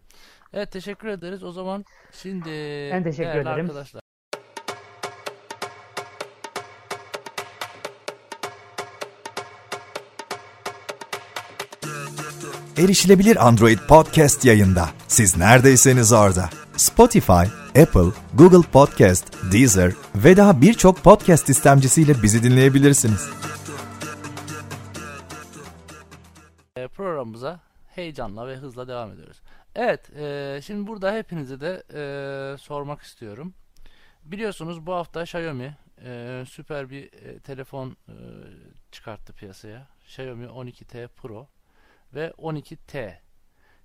[0.53, 1.43] Evet teşekkür ederiz.
[1.43, 2.49] O zaman şimdi
[2.91, 3.47] Ben teşekkür ederim.
[3.47, 4.01] arkadaşlar.
[12.79, 14.89] Erişilebilir Android Podcast yayında.
[15.07, 16.49] Siz neredeyseniz orada.
[16.77, 17.45] Spotify,
[17.81, 23.29] Apple, Google Podcast, Deezer ve daha birçok podcast istemcisiyle bizi dinleyebilirsiniz.
[26.75, 29.41] e, programımıza heyecanla ve hızla devam ediyoruz.
[29.75, 33.53] Evet, e, şimdi burada hepinize de e, sormak istiyorum.
[34.23, 37.09] Biliyorsunuz bu hafta Xiaomi e, süper bir
[37.39, 37.97] telefon
[38.91, 39.87] çıkarttı piyasaya.
[40.05, 41.47] Xiaomi 12T Pro
[42.13, 43.17] ve 12T.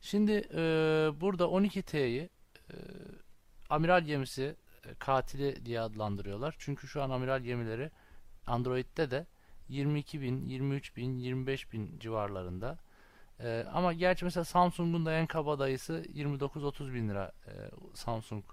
[0.00, 0.60] Şimdi e,
[1.20, 2.28] burada 12T'yi
[2.70, 2.76] e,
[3.70, 4.56] amiral gemisi
[4.86, 6.54] e, katili diye adlandırıyorlar.
[6.58, 7.90] Çünkü şu an amiral gemileri
[8.46, 9.26] Android'de de
[9.68, 12.78] 22 bin, 23 bin, 25 bin civarlarında.
[13.40, 17.52] E, ama gerçi mesela Samsung'un da en kabadayısı 29-30 bin lira e,
[17.94, 18.44] Samsung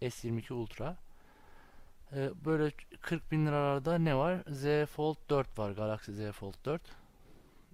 [0.00, 0.96] e, S22 Ultra.
[2.12, 4.44] E, böyle 40 bin liralarda ne var?
[4.48, 5.70] Z Fold 4 var.
[5.70, 6.82] Galaxy Z Fold 4.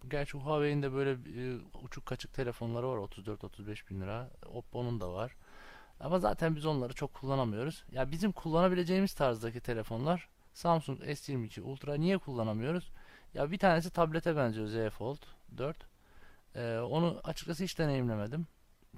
[0.09, 4.31] Gerçi Huawei'in de böyle e, uçuk kaçık telefonları var 34-35 bin lira.
[4.55, 5.37] Oppo'nun da var.
[6.01, 7.85] Ama zaten biz onları çok kullanamıyoruz.
[7.93, 12.91] Ya bizim kullanabileceğimiz tarzdaki telefonlar Samsung S22 Ultra niye kullanamıyoruz?
[13.35, 15.19] Ya bir tanesi tablete benziyor Z Fold
[15.59, 15.77] 4.
[16.57, 18.47] Ee, onu açıkçası hiç deneyimlemedim.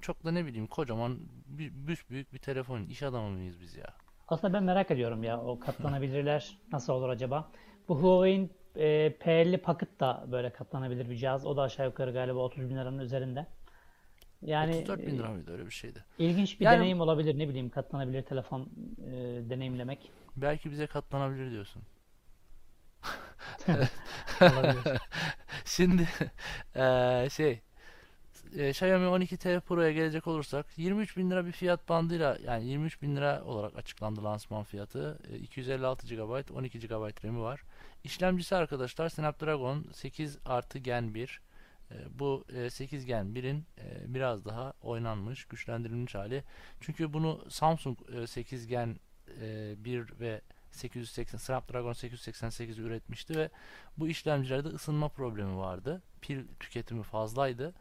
[0.01, 1.73] Çok da ne bileyim kocaman bir,
[2.11, 2.85] büyük bir telefon.
[2.85, 3.95] İş adamı mıyız biz ya?
[4.29, 7.51] Aslında ben merak ediyorum ya o katlanabilirler nasıl olur acaba?
[7.89, 11.47] Bu Huawei'in e, P50 Pocket da böyle katlanabilir bir cihaz.
[11.47, 13.47] O da aşağı yukarı galiba 30 bin liranın üzerinde.
[14.43, 16.05] Yani 34 bin lira mıydı öyle bir şeydi.
[16.19, 19.13] İlginç bir yani, deneyim olabilir ne bileyim katlanabilir telefon e,
[19.51, 20.11] deneyimlemek.
[20.37, 21.83] Belki bize katlanabilir diyorsun.
[25.65, 26.09] Şimdi
[26.77, 27.61] e, şey
[28.57, 33.17] e, Xiaomi 12T Pro'ya gelecek olursak 23 bin lira bir fiyat bandıyla yani 23 bin
[33.17, 35.19] lira olarak açıklandı lansman fiyatı.
[35.33, 37.63] E, 256 GB 12 GB RAM'i var.
[38.05, 41.41] İşlemcisi arkadaşlar Snapdragon 8 artı Gen 1.
[41.91, 46.45] E, bu e, 8 Gen 1'in e, biraz daha oynanmış, güçlendirilmiş hali.
[46.81, 48.97] Çünkü bunu Samsung e, 8 Gen
[49.41, 50.41] e, 1 ve
[50.71, 53.51] 880 Snapdragon 888 üretmişti ve
[53.97, 56.03] bu işlemcilerde ısınma problemi vardı.
[56.21, 57.75] Pil tüketimi fazlaydı.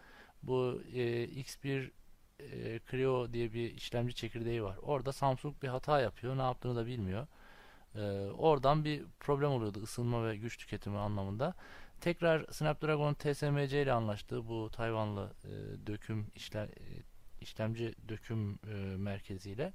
[0.43, 1.91] Bu e, X1
[2.39, 4.78] e, Creo diye bir işlemci çekirdeği var.
[4.82, 6.38] Orada Samsung bir hata yapıyor.
[6.38, 7.28] Ne yaptığını da bilmiyor.
[7.96, 8.02] E,
[8.38, 11.54] oradan bir problem oluyordu ısınma ve güç tüketimi anlamında.
[12.02, 14.48] Tekrar Snapdragon TSMC ile anlaştı.
[14.48, 17.04] Bu Tayvanlı e, döküm işler, e,
[17.42, 19.74] işlemci döküm e, merkeziyle.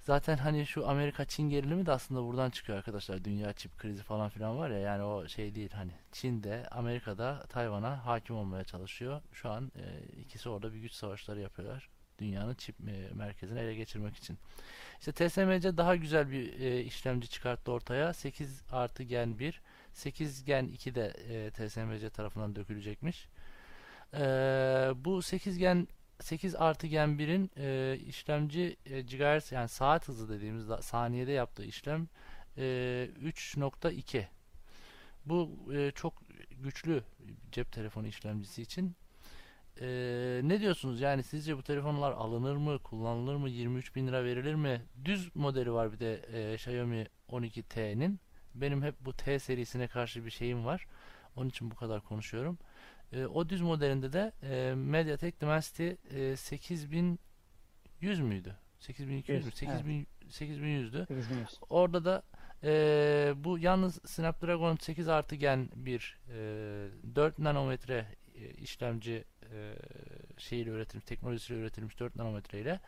[0.00, 3.24] Zaten hani şu Amerika Çin gerilimi de aslında buradan çıkıyor arkadaşlar.
[3.24, 8.06] Dünya çip krizi falan filan var ya yani o şey değil hani Çin'de Amerika'da Tayvan'a
[8.06, 9.22] hakim olmaya çalışıyor.
[9.32, 11.88] Şu an e, ikisi orada bir güç savaşları yapıyorlar.
[12.20, 14.38] Dünyanın çip e, merkezini ele geçirmek için.
[14.98, 18.12] İşte TSMC daha güzel bir e, işlemci çıkarttı ortaya.
[18.12, 19.60] 8 artı gen 1.
[19.92, 23.28] 8 gen 2 de e, TSMC tarafından dökülecekmiş.
[24.14, 24.20] E,
[24.94, 25.88] bu 8 gen
[26.20, 32.08] 8 artı gen 1'in e, işlemci e, gigahertz yani saat hızı dediğimiz saniyede yaptığı işlem
[32.56, 32.62] e,
[33.22, 34.24] 3.2
[35.26, 36.22] bu e, çok
[36.62, 37.02] güçlü
[37.52, 38.96] cep telefonu işlemcisi için
[39.80, 44.54] e, ne diyorsunuz yani sizce bu telefonlar alınır mı kullanılır mı 23 bin lira verilir
[44.54, 48.20] mi düz modeli var bir de e, Xiaomi 12T'nin
[48.54, 50.86] benim hep bu T serisine karşı bir şeyim var
[51.36, 52.58] onun için bu kadar konuşuyorum
[53.12, 58.56] e, o düz modelinde de e, MediaTek Dimensity e, 8100 müydü?
[58.80, 59.52] 8200 mü?
[59.52, 60.06] 8000 evet.
[60.30, 61.06] 8100'dü.
[61.06, 61.58] 8100.
[61.70, 62.22] Orada da
[62.64, 66.36] e, bu yalnız Snapdragon 8 artı gen bir e,
[67.14, 68.06] 4 nanometre
[68.58, 69.24] işlemci
[69.54, 69.74] e,
[70.38, 72.80] şeyiyle üretilmiş, teknolojisiyle üretilmiş 4 nanometre ile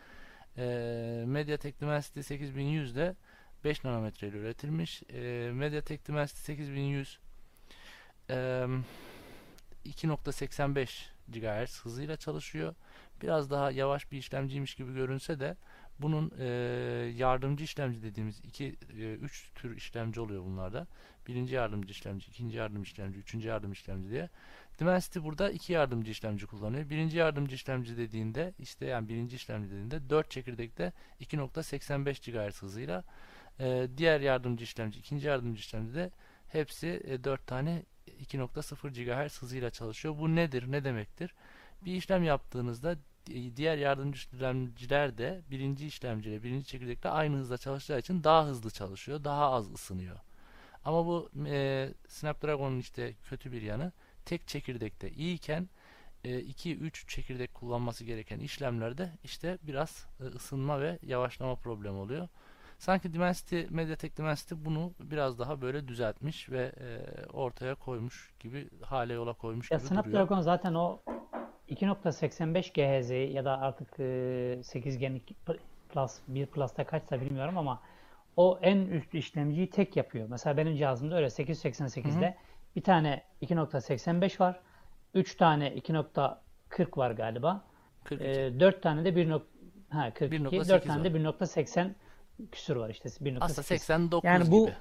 [0.56, 3.16] e, MediaTek Dimensity 8100 de
[3.64, 5.02] 5 nanometre ile üretilmiş.
[5.12, 7.18] E, MediaTek Dimensity 8100
[8.30, 8.66] eee
[9.86, 12.74] 2.85 GHz hızıyla çalışıyor.
[13.22, 15.56] Biraz daha yavaş bir işlemciymiş gibi görünse de
[15.98, 16.44] bunun e,
[17.16, 20.86] yardımcı işlemci dediğimiz iki, e, üç tür işlemci oluyor bunlarda.
[21.28, 24.28] Birinci yardımcı işlemci, ikinci yardımcı işlemci, üçüncü yardımcı işlemci diye.
[24.78, 26.90] Dimensity burada iki yardımcı işlemci kullanıyor.
[26.90, 33.04] Birinci yardımcı işlemci dediğinde işte yani birinci işlemci dediğinde 4 çekirdekte 2.85 GHz hızıyla
[33.60, 36.10] e, diğer yardımcı işlemci, ikinci yardımcı işlemci de
[36.48, 40.18] hepsi e, 4 tane 2.0 GHz hızıyla çalışıyor.
[40.18, 40.72] Bu nedir?
[40.72, 41.34] Ne demektir?
[41.84, 42.96] Bir işlem yaptığınızda
[43.56, 49.24] diğer yardımcı işlemciler de birinci işlemciyle birinci çekirdekle aynı hızla çalıştığı için daha hızlı çalışıyor.
[49.24, 50.16] Daha az ısınıyor.
[50.84, 53.92] Ama bu e, Snapdragon'un işte kötü bir yanı
[54.24, 55.68] tek çekirdekte iyiyken
[56.24, 62.28] 2-3 e, çekirdek kullanması gereken işlemlerde işte biraz e, ısınma ve yavaşlama problemi oluyor.
[62.78, 69.12] Sanki Dimensity, Mediatek Dimensity bunu biraz daha böyle düzeltmiş ve e, ortaya koymuş gibi hale
[69.12, 70.42] yola koymuş ya gibi Snapdragon duruyor.
[70.42, 71.00] zaten o
[71.68, 75.20] 2.85 GHz ya da artık e, 8 Gen
[75.88, 77.82] Plus 1 Plus'ta kaçsa bilmiyorum ama
[78.36, 80.26] o en üst işlemciyi tek yapıyor.
[80.30, 82.34] Mesela benim cihazımda öyle 888'de Hı-hı.
[82.76, 84.60] Bir tane 2.85 var.
[85.14, 87.64] 3 tane 2.40 var galiba.
[88.04, 88.30] 42.
[88.30, 89.30] E, 4 tane de 1.
[89.90, 90.68] Ha 42.
[90.68, 91.90] 4 tane de 1.80
[92.52, 93.38] küsur var işte 1.8.
[93.40, 94.76] Aslında 89 yani bu, gibi.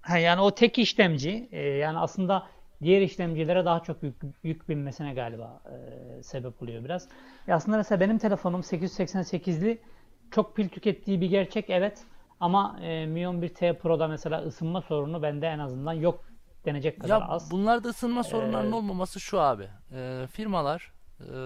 [0.00, 2.46] Ha, yani o tek işlemci e, yani aslında
[2.82, 7.08] diğer işlemcilere daha çok yük, yük binmesine galiba e, sebep oluyor biraz.
[7.48, 9.82] E aslında mesela benim telefonum 888'li
[10.30, 12.04] çok pil tükettiği bir gerçek evet
[12.40, 16.24] ama e, Mi 11T Pro'da mesela ısınma sorunu bende en azından yok
[16.64, 17.50] denecek kadar Ya az.
[17.50, 19.68] bunlarda ısınma sorunlarının Ee, olmaması şu abi.
[19.92, 21.36] Ee, firmalar e,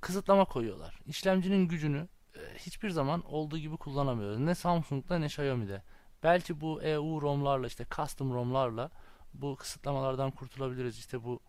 [0.00, 1.00] kısıtlama koyuyorlar.
[1.06, 4.38] İşlemcinin gücünü e, hiçbir zaman olduğu gibi kullanamıyoruz.
[4.38, 5.82] Ne Samsung'da ne Xiaomi'de.
[6.22, 8.90] Belki bu EU ROM'larla işte custom ROM'larla
[9.34, 10.98] bu kısıtlamalardan kurtulabiliriz.
[10.98, 11.40] İşte bu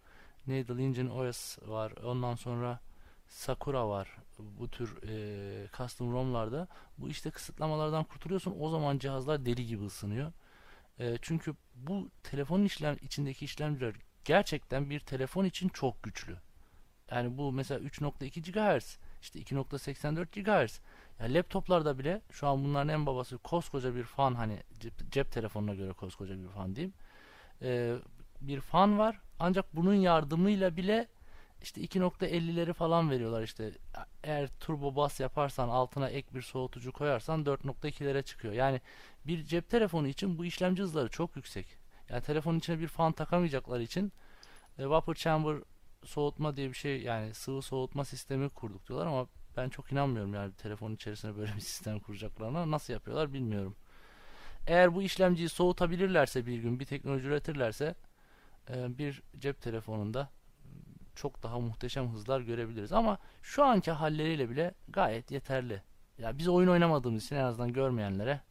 [0.48, 1.92] Needle Engine OS var.
[2.06, 2.80] Ondan sonra
[3.28, 4.18] Sakura var.
[4.40, 8.56] Bu tür e, custom ROM'larda bu işte kısıtlamalardan kurtuluyorsun.
[8.60, 10.32] O zaman cihazlar deli gibi ısınıyor.
[11.00, 16.38] E, çünkü bu telefonun işlem içindeki işlemciler gerçekten bir telefon için çok güçlü.
[17.12, 20.80] Yani bu mesela 3.2 GHz, işte 2.84 GHz.
[21.20, 25.74] Ya laptoplarda bile şu an bunların en babası koskoca bir fan hani cep, cep telefonuna
[25.76, 26.94] göre koskoca bir fan diyeyim.
[27.62, 27.96] E,
[28.42, 29.20] bir fan var.
[29.40, 31.08] Ancak bunun yardımıyla bile
[31.66, 33.72] işte 2.50'leri falan veriyorlar işte.
[34.24, 38.54] Eğer turbo bas yaparsan altına ek bir soğutucu koyarsan 4.2'lere çıkıyor.
[38.54, 38.82] Yani
[39.28, 41.68] bir cep telefonu için bu işlemci hızları çok yüksek.
[42.10, 44.12] Yani telefonun içine bir fan takamayacakları için
[44.80, 45.58] e, vapor chamber
[46.04, 50.54] soğutma diye bir şey yani sıvı soğutma sistemi kurduk diyorlar ama ben çok inanmıyorum yani
[50.54, 52.72] telefonun içerisine böyle bir sistem kuracaklarına.
[52.72, 53.76] Nasıl yapıyorlar bilmiyorum.
[54.68, 57.96] Eğer bu işlemciyi soğutabilirlerse bir gün bir teknoloji üretirlerse
[58.70, 60.30] e, bir cep telefonunda
[61.16, 62.94] çok daha muhteşem hızlar görebiliriz.
[62.94, 65.82] Ama şu anki halleriyle bile gayet yeterli.
[66.18, 68.42] Ya biz oyun oynamadığımız için en azından görmeyenlere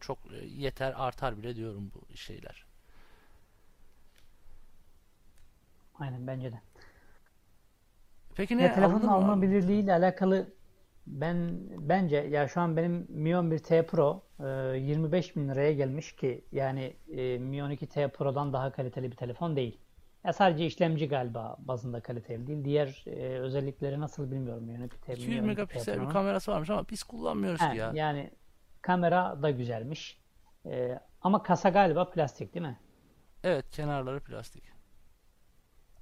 [0.00, 2.64] çok e, yeter artar bile diyorum bu şeyler.
[5.94, 6.60] Aynen bence de.
[8.34, 10.52] Peki ne Ya telefonun alınabilirliği ile alakalı
[11.06, 16.44] ben bence ya şu an benim Mi 11T Pro e, 25 bin liraya gelmiş ki
[16.52, 19.80] yani e, Mi 12T Pro'dan daha kaliteli bir telefon değil.
[20.24, 22.64] Ya sadece işlemci galiba bazında kaliteli değil.
[22.64, 24.64] Diğer e, özellikleri nasıl bilmiyorum.
[24.64, 27.92] Mi 12T, 200 Mi 12T megapiksel bir kamerası varmış ama biz kullanmıyoruz He, ki ya.
[27.94, 28.30] yani
[28.82, 30.20] kamera da güzelmiş.
[30.66, 32.78] E, ama kasa galiba plastik değil mi?
[33.44, 34.64] Evet kenarları plastik.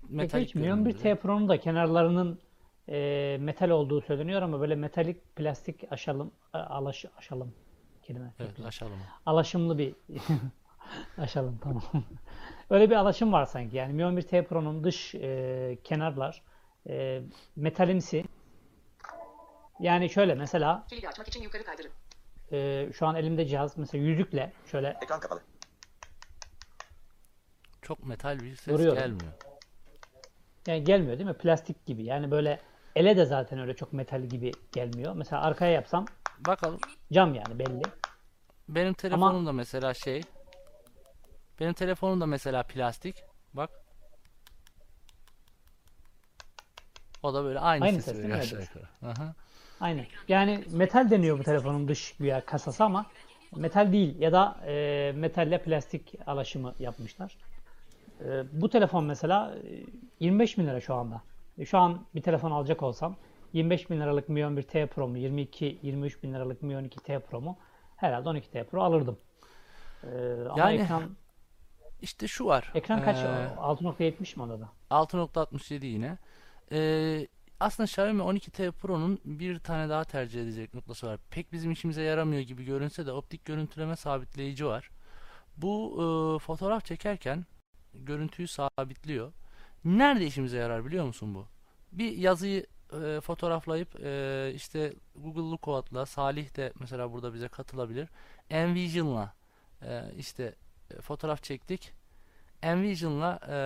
[0.00, 0.90] Peki Metalik hiç Mi görünümlü.
[0.90, 2.40] 11T Pro'nun da kenarlarının
[2.88, 7.54] e, metal olduğu söyleniyor ama böyle metalik plastik aşalım alaş, aşalım
[8.02, 8.98] kelime Evet aşalım.
[9.26, 9.94] Alaşımlı bir
[11.18, 11.82] aşalım tamam.
[12.70, 13.76] Öyle bir alaşım var sanki.
[13.76, 16.42] Yani Mi 11T Pro'nun dış e, kenarlar
[16.88, 17.22] e,
[17.56, 18.24] metalimsi.
[19.80, 21.90] Yani şöyle mesela Kilidi açmak için yukarı kaydırın.
[22.52, 25.40] e, şu an elimde cihaz mesela yüzükle şöyle Ekran kapalı.
[27.82, 28.98] Çok metal bir ses Duruyorum.
[28.98, 29.32] gelmiyor.
[30.66, 31.36] yani gelmiyor değil mi?
[31.38, 32.04] Plastik gibi.
[32.04, 32.60] Yani böyle
[32.96, 35.12] ele de zaten öyle çok metal gibi gelmiyor.
[35.14, 36.04] Mesela arkaya yapsam
[36.46, 36.78] Bakalım.
[37.12, 37.82] cam yani belli.
[38.68, 40.20] Benim telefonum da mesela şey.
[41.60, 43.16] Benim telefonum da mesela plastik.
[43.54, 43.70] Bak.
[47.22, 48.84] O da böyle aynı, Aynı sesi veriyor aşağı yukarı.
[49.02, 49.34] Aha.
[49.80, 50.06] Aynen.
[50.28, 53.06] Yani metal deniyor bu telefonun dış güya kasası ama
[53.56, 57.36] metal değil ya da e, metalle plastik alaşımı yapmışlar.
[58.20, 59.54] E, bu telefon mesela
[60.20, 61.22] e, 25 bin lira şu anda.
[61.58, 63.16] E, şu an bir telefon alacak olsam
[63.52, 67.58] 25 bin liralık Mi 11T Pro mu 22-23 bin liralık Mi 12T Pro mu
[67.96, 69.18] herhalde 12T Pro alırdım.
[70.04, 70.08] E,
[70.50, 71.02] ama Yani ekran
[72.02, 72.70] İşte şu var.
[72.74, 73.16] ekran kaç?
[73.16, 73.20] Ee,
[73.56, 74.68] 6.70 mi onda da?
[74.90, 76.18] 6.67 yine.
[76.72, 77.26] Ee,
[77.60, 81.18] aslında Xiaomi 12T Pro'nun bir tane daha tercih edecek noktası var.
[81.30, 84.90] Pek bizim işimize yaramıyor gibi görünse de optik görüntüleme sabitleyici var.
[85.56, 86.04] Bu e,
[86.38, 87.46] fotoğraf çekerken
[87.94, 89.32] görüntüyü sabitliyor.
[89.84, 91.46] Nerede işimize yarar biliyor musun bu?
[91.92, 92.66] Bir yazıyı
[93.04, 98.08] e, fotoğraflayıp e, işte Google Lookout'la Salih de mesela burada bize katılabilir.
[98.50, 99.34] Envision'la
[99.82, 100.54] e, işte
[101.00, 101.92] fotoğraf çektik.
[102.62, 103.56] Envision'la e,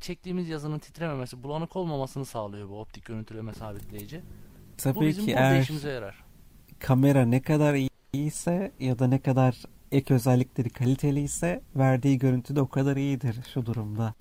[0.00, 4.20] çektiğimiz yazının titrememesi, bulanık olmamasını sağlıyor bu optik görüntüleme sabitleyici.
[4.20, 6.24] Bu Tabii bizim ki eğer işimize yarar.
[6.78, 9.62] kamera ne kadar iyi- iyiyse ya da ne kadar
[9.92, 14.14] ek özellikleri kaliteli ise verdiği görüntü de o kadar iyidir şu durumda.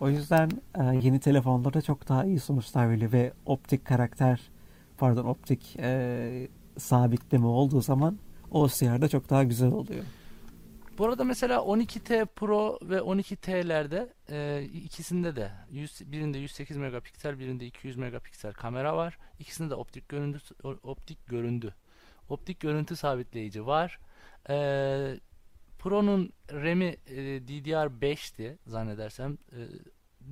[0.00, 0.50] O yüzden
[0.80, 4.40] e, yeni telefonlarda çok daha iyi sonuçlar veriyor ve optik karakter
[4.98, 6.48] pardon optik e,
[6.78, 8.18] sabitleme olduğu zaman
[8.50, 10.04] OCR'da çok daha güzel oluyor.
[10.98, 17.66] Bu arada mesela 12T Pro ve 12T'lerde e, ikisinde de 100, birinde 108 megapiksel, birinde
[17.66, 19.18] 200 megapiksel kamera var.
[19.38, 20.38] İkisinde de optik görüntü
[20.82, 21.74] optik göründü.
[22.28, 23.98] Optik görüntü sabitleyici var.
[24.48, 24.54] E,
[25.78, 29.38] Pro'nun RAM'i e, DDR5'ti zannedersem.
[29.52, 29.60] E,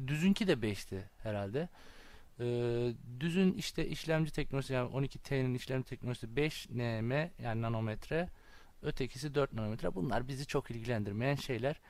[0.06, 1.68] düzünki de 5'ti herhalde.
[2.40, 2.44] E,
[3.20, 8.28] düzün işte işlemci teknolojisi yani 12T'nin işlemci teknolojisi 5 nm yani nanometre.
[8.82, 9.94] Ötekisi 4 nanometre.
[9.94, 11.80] Bunlar bizi çok ilgilendirmeyen şeyler.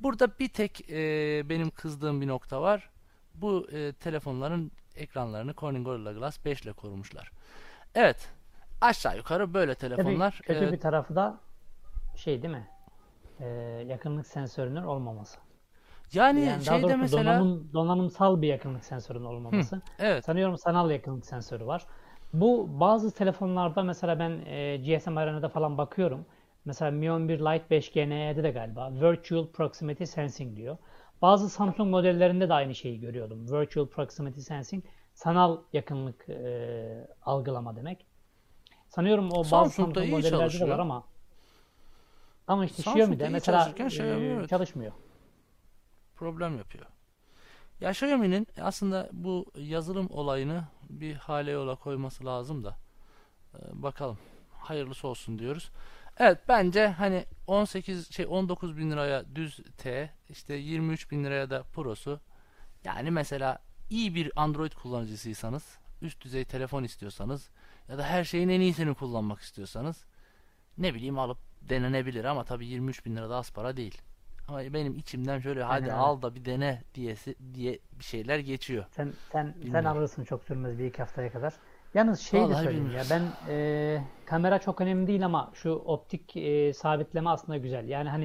[0.00, 0.96] Burada bir tek e,
[1.48, 2.90] benim kızdığım bir nokta var.
[3.34, 7.30] Bu e, telefonların ekranlarını Corning Gorilla Glass 5 ile korumuşlar.
[7.94, 8.28] Evet.
[8.80, 10.40] Aşağı yukarı böyle Tabii telefonlar.
[10.42, 11.38] kötü e, bir tarafı da
[12.16, 12.68] şey değil mi?
[13.40, 13.46] e,
[13.88, 15.38] yakınlık sensörünün olmaması.
[16.12, 19.82] Yani, Yani şeyde doğrusu mesela donanım, donanımsal bir yakınlık sensörünün olmaması.
[19.98, 20.24] evet.
[20.24, 21.86] Sanıyorum sanal yakınlık sensörü var.
[22.32, 26.26] Bu bazı telefonlarda mesela ben e, GSM Arena'da falan bakıyorum.
[26.70, 30.76] Mesela Mi 11 Lite 5G NE'de de galiba Virtual Proximity Sensing diyor.
[31.22, 33.52] Bazı Samsung modellerinde de aynı şeyi görüyordum.
[33.52, 38.06] Virtual Proximity Sensing sanal yakınlık e, algılama demek.
[38.88, 40.68] Sanıyorum o bazı Samsung iyi modellerde de çalışıyor.
[40.68, 41.04] var ama
[42.46, 44.48] ama işte Samsung'da Xiaomi'de mesela Xiaomi, e, evet.
[44.48, 44.92] çalışmıyor.
[46.16, 46.86] problem yapıyor.
[47.80, 52.76] Ya Xiaomi'nin aslında bu yazılım olayını bir hale yola koyması lazım da
[53.54, 54.18] Ee, bakalım
[54.52, 55.70] hayırlısı olsun diyoruz.
[56.20, 61.62] Evet bence hani 18 şey 19 bin liraya düz T işte 23 bin liraya da
[61.62, 62.20] Pro'su
[62.84, 63.58] yani mesela
[63.90, 67.50] iyi bir Android kullanıcısıysanız üst düzey telefon istiyorsanız
[67.88, 70.04] ya da her şeyin en iyisini kullanmak istiyorsanız
[70.78, 74.00] ne bileyim alıp denenebilir ama tabii 23 bin lira da az para değil.
[74.48, 75.92] Ama benim içimden şöyle hadi öyle.
[75.92, 78.84] al da bir dene diyesi diye bir şeyler geçiyor.
[78.90, 79.86] Sen sen sen Bilmiyorum.
[79.86, 81.54] alırsın çok sürmez bir iki haftaya kadar.
[81.94, 83.06] Yalnız şey de söyleyeyim ya bilmiyorum.
[83.10, 87.88] ben e, kamera çok önemli değil ama şu optik e, sabitleme aslında güzel.
[87.88, 88.24] Yani hani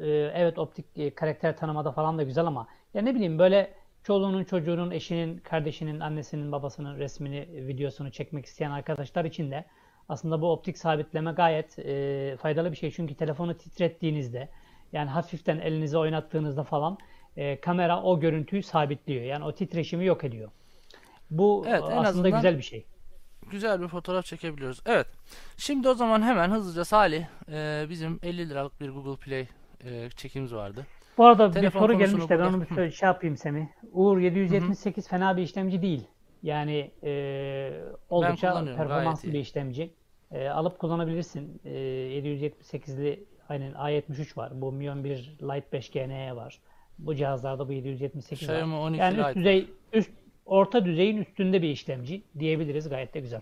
[0.00, 4.44] e, evet optik e, karakter tanımada falan da güzel ama ya ne bileyim böyle çoluğunun
[4.44, 9.64] çocuğunun eşinin kardeşinin annesinin babasının resmini videosunu çekmek isteyen arkadaşlar için de
[10.08, 12.90] aslında bu optik sabitleme gayet e, faydalı bir şey.
[12.90, 14.48] Çünkü telefonu titrettiğinizde
[14.92, 16.98] yani hafiften elinizi oynattığınızda falan
[17.36, 19.24] e, kamera o görüntüyü sabitliyor.
[19.24, 20.50] Yani o titreşimi yok ediyor.
[21.32, 22.86] Bu Evet, en aslında azından- güzel bir şey.
[23.50, 24.80] Güzel bir fotoğraf çekebiliyoruz.
[24.86, 25.06] Evet.
[25.56, 29.46] Şimdi o zaman hemen hızlıca Salih e, bizim 50 liralık bir Google Play
[29.84, 30.86] e, çekimiz vardı.
[31.18, 33.66] Bu arada bir Telefon soru konusunu gelmiş de ben onu bir şey yapayım Semih.
[33.92, 36.04] Uğur 778 fena bir işlemci değil.
[36.42, 39.94] Yani e, oldukça performanslı bir işlemci.
[40.30, 41.60] E, alıp kullanabilirsin.
[41.64, 44.52] E, 778'li aynen A73 var.
[44.60, 46.60] Bu Mi 11 Lite 5G NE var.
[46.98, 48.54] Bu cihazlarda bu 778 var.
[48.54, 50.10] Xiaomi 12 Yani Lite üst düzey üst
[50.52, 52.88] orta düzeyin üstünde bir işlemci diyebiliriz.
[52.88, 53.40] Gayet de güzel.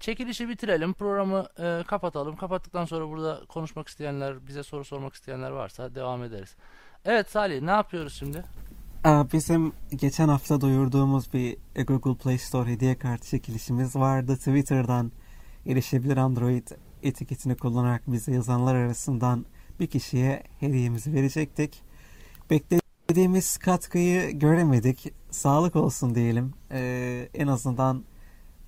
[0.00, 0.92] Çekilişi bitirelim.
[0.92, 2.36] Programı e, kapatalım.
[2.36, 6.56] Kapattıktan sonra burada konuşmak isteyenler, bize soru sormak isteyenler varsa devam ederiz.
[7.04, 8.44] Evet Salih ne yapıyoruz şimdi?
[9.04, 11.56] Bizim geçen hafta duyurduğumuz bir
[11.86, 14.36] Google Play Store hediye kartı çekilişimiz vardı.
[14.36, 15.12] Twitter'dan
[15.66, 16.68] erişebilir Android
[17.02, 19.46] etiketini kullanarak bize yazanlar arasından
[19.80, 21.82] bir kişiye hediyemizi verecektik.
[22.50, 25.12] Beklediğimiz katkıyı göremedik.
[25.30, 26.54] Sağlık olsun diyelim.
[26.72, 28.04] Ee, en azından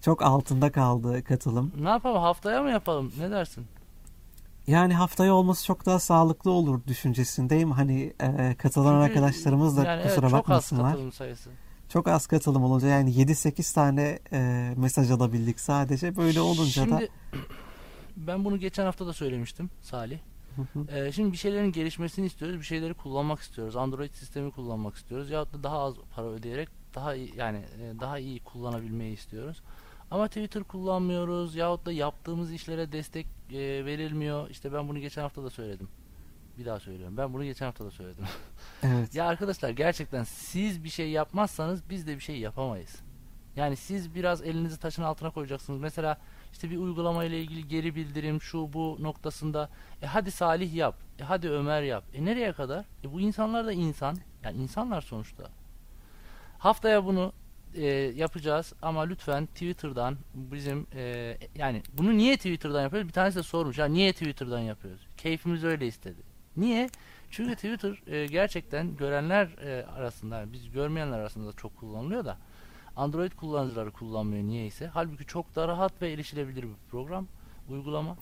[0.01, 1.73] çok altında kaldı katılım.
[1.81, 2.23] Ne yapalım?
[2.23, 3.13] Haftaya mı yapalım?
[3.19, 3.67] Ne dersin?
[4.67, 7.71] Yani haftaya olması çok daha sağlıklı olur düşüncesindeyim.
[7.71, 10.93] Hani e, katılan Çünkü arkadaşlarımız da yani evet, kusura çok az bakmasınlar.
[10.93, 11.51] katılım sayısı.
[11.89, 16.17] Çok az katılım olunca yani 7-8 tane e, mesaj alabildik sadece.
[16.17, 17.09] Böyle olunca da Şimdi
[18.17, 20.19] ben bunu geçen hafta da söylemiştim Salih.
[20.89, 23.77] Ee, şimdi bir şeylerin gelişmesini istiyoruz, bir şeyleri kullanmak istiyoruz.
[23.77, 25.31] Android sistemi kullanmak istiyoruz.
[25.31, 29.63] Ya da daha az para ödeyerek daha iyi yani e, daha iyi kullanabilmeyi istiyoruz.
[30.11, 34.51] Ama Twitter kullanmıyoruz yahut da yaptığımız işlere destek e, verilmiyor.
[34.51, 35.89] İşte ben bunu geçen hafta da söyledim.
[36.59, 37.17] Bir daha söylüyorum.
[37.17, 38.25] Ben bunu geçen hafta da söyledim.
[38.83, 39.15] evet.
[39.15, 42.97] Ya arkadaşlar gerçekten siz bir şey yapmazsanız biz de bir şey yapamayız.
[43.57, 45.81] Yani siz biraz elinizi taşın altına koyacaksınız.
[45.81, 46.19] Mesela
[46.53, 49.71] işte bir uygulama ile ilgili geri bildirim şu bu noktasında
[50.03, 50.95] e hadi Salih yap.
[51.19, 52.05] E hadi Ömer yap.
[52.15, 52.85] E nereye kadar?
[53.05, 54.17] E bu insanlar da insan.
[54.45, 55.51] Yani insanlar sonuçta.
[56.59, 57.33] Haftaya bunu
[57.75, 57.87] e,
[58.17, 63.09] yapacağız ama lütfen Twitter'dan bizim e, yani bunu niye Twitter'dan yapıyoruz?
[63.09, 63.79] Bir tanesi de sormuş.
[63.79, 65.01] Ya niye Twitter'dan yapıyoruz?
[65.17, 66.23] Keyfimiz öyle istedi.
[66.57, 66.91] Niye?
[67.31, 72.39] Çünkü Twitter e, gerçekten görenler e, arasında, biz görmeyenler arasında çok kullanılıyor da
[73.01, 74.87] Android kullanıcıları kullanmıyor niyeyse.
[74.87, 77.27] Halbuki çok da rahat ve erişilebilir bir program,
[77.69, 78.17] uygulama.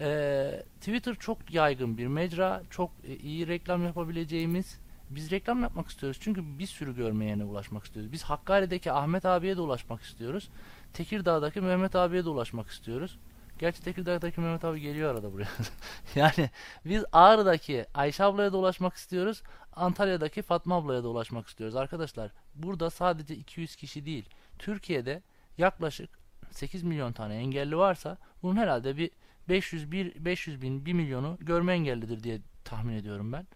[0.00, 4.78] E, Twitter çok yaygın bir mecra, çok e, iyi reklam yapabileceğimiz.
[5.10, 8.12] Biz reklam yapmak istiyoruz çünkü bir sürü görmeyene ulaşmak istiyoruz.
[8.12, 10.48] Biz Hakkari'deki Ahmet abiye de ulaşmak istiyoruz.
[10.92, 13.18] Tekirdağ'daki Mehmet abiye de ulaşmak istiyoruz.
[13.58, 15.48] Gerçi Tekirdağ'daki Mehmet abi geliyor arada buraya.
[16.14, 16.50] yani
[16.84, 19.42] biz Ağrı'daki Ayşe ablaya da ulaşmak istiyoruz.
[19.72, 21.76] Antalya'daki Fatma ablaya da ulaşmak istiyoruz.
[21.76, 24.28] Arkadaşlar burada sadece 200 kişi değil.
[24.58, 25.22] Türkiye'de
[25.58, 26.10] yaklaşık
[26.50, 29.10] 8 milyon tane engelli varsa bunun herhalde bir
[29.48, 33.46] 500 bir 500 bin 1 milyonu görme engellidir diye tahmin ediyorum ben.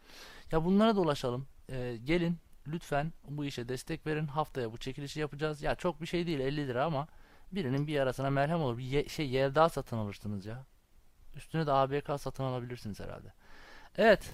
[0.52, 1.46] Ya bunlara da ulaşalım.
[1.70, 4.26] Ee, gelin lütfen bu işe destek verin.
[4.26, 5.62] Haftaya bu çekilişi yapacağız.
[5.62, 7.08] Ya çok bir şey değil 50 lira ama
[7.54, 8.78] birinin bir yarasına merhem olur.
[8.78, 10.64] Bir ye- şey Yelda satın alırsınız ya.
[11.36, 13.32] Üstüne de ABK satın alabilirsiniz herhalde.
[13.96, 14.32] Evet.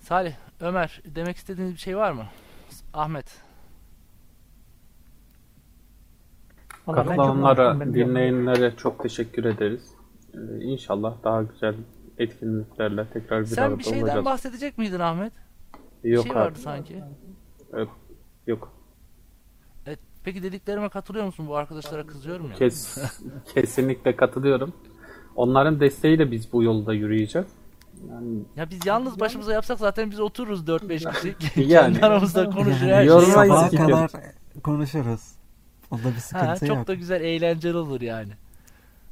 [0.00, 2.26] Salih, Ömer demek istediğiniz bir şey var mı?
[2.94, 3.42] Ahmet.
[6.86, 9.94] Vallahi Katılanlara, dinleyenlere çok teşekkür ederiz.
[10.34, 11.74] Ee, inşallah daha güzel
[12.18, 14.24] etkinliklerle tekrar bir Sen arada bir şeyden olacağız.
[14.24, 15.32] bahsedecek miydin Ahmet?
[16.04, 16.44] Yok bir şey abi.
[16.46, 17.04] vardı sanki.
[17.72, 17.88] Evet,
[18.46, 18.72] Yok.
[20.24, 21.48] Peki dediklerime katılıyor musun?
[21.48, 22.56] Bu arkadaşlara kızıyorum ya.
[22.56, 22.98] Kes,
[23.54, 24.72] kesinlikle katılıyorum.
[25.36, 27.48] Onların desteğiyle biz bu yolda yürüyeceğiz.
[28.10, 31.60] Yani Ya biz yalnız başımıza yapsak zaten biz otururuz 4-5 kişi.
[31.72, 31.92] Yani.
[31.92, 33.32] Kendi aramızda konuşur her Yani şey.
[33.32, 34.10] Sabaha kadar
[34.62, 35.20] konuşuruz.
[35.90, 36.86] Onda bir Ha, sıkıntı çok yok.
[36.86, 38.32] da güzel eğlenceli olur yani.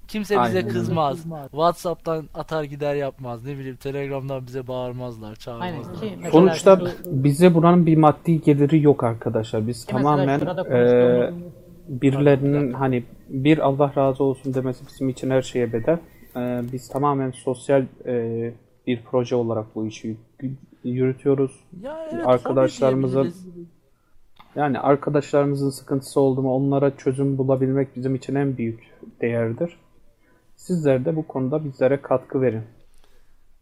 [0.09, 0.69] Kimse bize Aynen öyle.
[0.69, 1.19] kızmaz.
[1.51, 3.45] Whatsapp'tan atar gider yapmaz.
[3.45, 6.01] Ne bileyim Telegram'dan bize bağırmazlar, Aynen çağırmazlar.
[6.01, 9.67] ki mesela sonuçta şu- bize buranın bir maddi geliri yok arkadaşlar.
[9.67, 10.41] Biz Ki tamamen
[10.71, 11.31] e,
[11.89, 15.99] birilerinin hani bir Allah razı olsun demesi bizim için her şeye bedel.
[16.37, 18.53] E, biz tamamen sosyal e,
[18.87, 20.17] bir proje olarak bu işi
[20.85, 21.53] yürütüyoruz.
[21.83, 22.45] Ya evet,
[22.81, 23.47] diyebiliriz.
[24.57, 28.81] Yani arkadaşlarımızın sıkıntısı oldu mu onlara çözüm bulabilmek bizim için en büyük
[29.21, 29.77] değerdir.
[30.63, 32.63] Sizler de bu konuda bizlere katkı verin.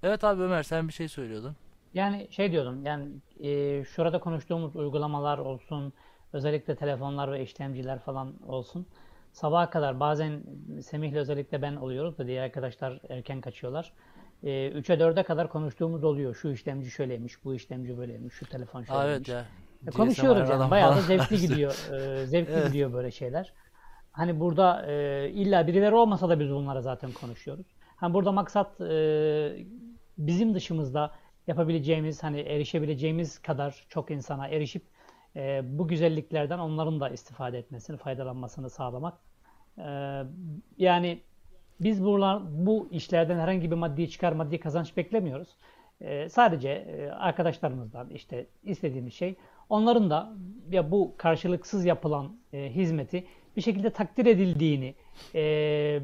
[0.02, 1.56] Evet abi Ömer sen bir şey söylüyordun.
[1.94, 3.08] Yani şey diyordum yani
[3.40, 5.92] e, şurada konuştuğumuz uygulamalar olsun
[6.32, 8.86] özellikle telefonlar ve işlemciler falan olsun
[9.32, 10.42] sabaha kadar bazen
[10.82, 13.92] Semih'le özellikle ben oluyoruz da diğer arkadaşlar erken kaçıyorlar.
[14.42, 16.34] E, 3'e 4'e kadar konuştuğumuz oluyor.
[16.34, 19.16] Şu işlemci şöyleymiş, bu işlemci böyleymiş, şu telefon şöyleymiş.
[19.16, 19.44] evet ya.
[19.86, 20.70] E, konuşuyoruz yani.
[20.70, 21.72] Bayağı da zevkli gidiyor.
[22.22, 22.66] e, zevkli Evet.
[22.66, 23.52] gidiyor böyle şeyler.
[24.16, 27.66] Hani burada e, illa birileri olmasa da biz bunlara zaten konuşuyoruz.
[27.96, 29.56] Hani burada maksat e,
[30.18, 31.10] bizim dışımızda
[31.46, 34.82] yapabileceğimiz hani erişebileceğimiz kadar çok insana erişip
[35.36, 39.14] e, bu güzelliklerden onların da istifade etmesini, faydalanmasını sağlamak.
[39.78, 40.22] E,
[40.78, 41.20] yani
[41.80, 45.48] biz buralar, bu işlerden herhangi bir maddi çıkar, maddi kazanç beklemiyoruz.
[46.00, 49.36] E, sadece e, arkadaşlarımızdan işte istediğimiz şey
[49.68, 50.32] onların da
[50.70, 53.24] ya bu karşılıksız yapılan e, hizmeti
[53.56, 54.94] bir şekilde takdir edildiğini
[55.34, 56.00] e,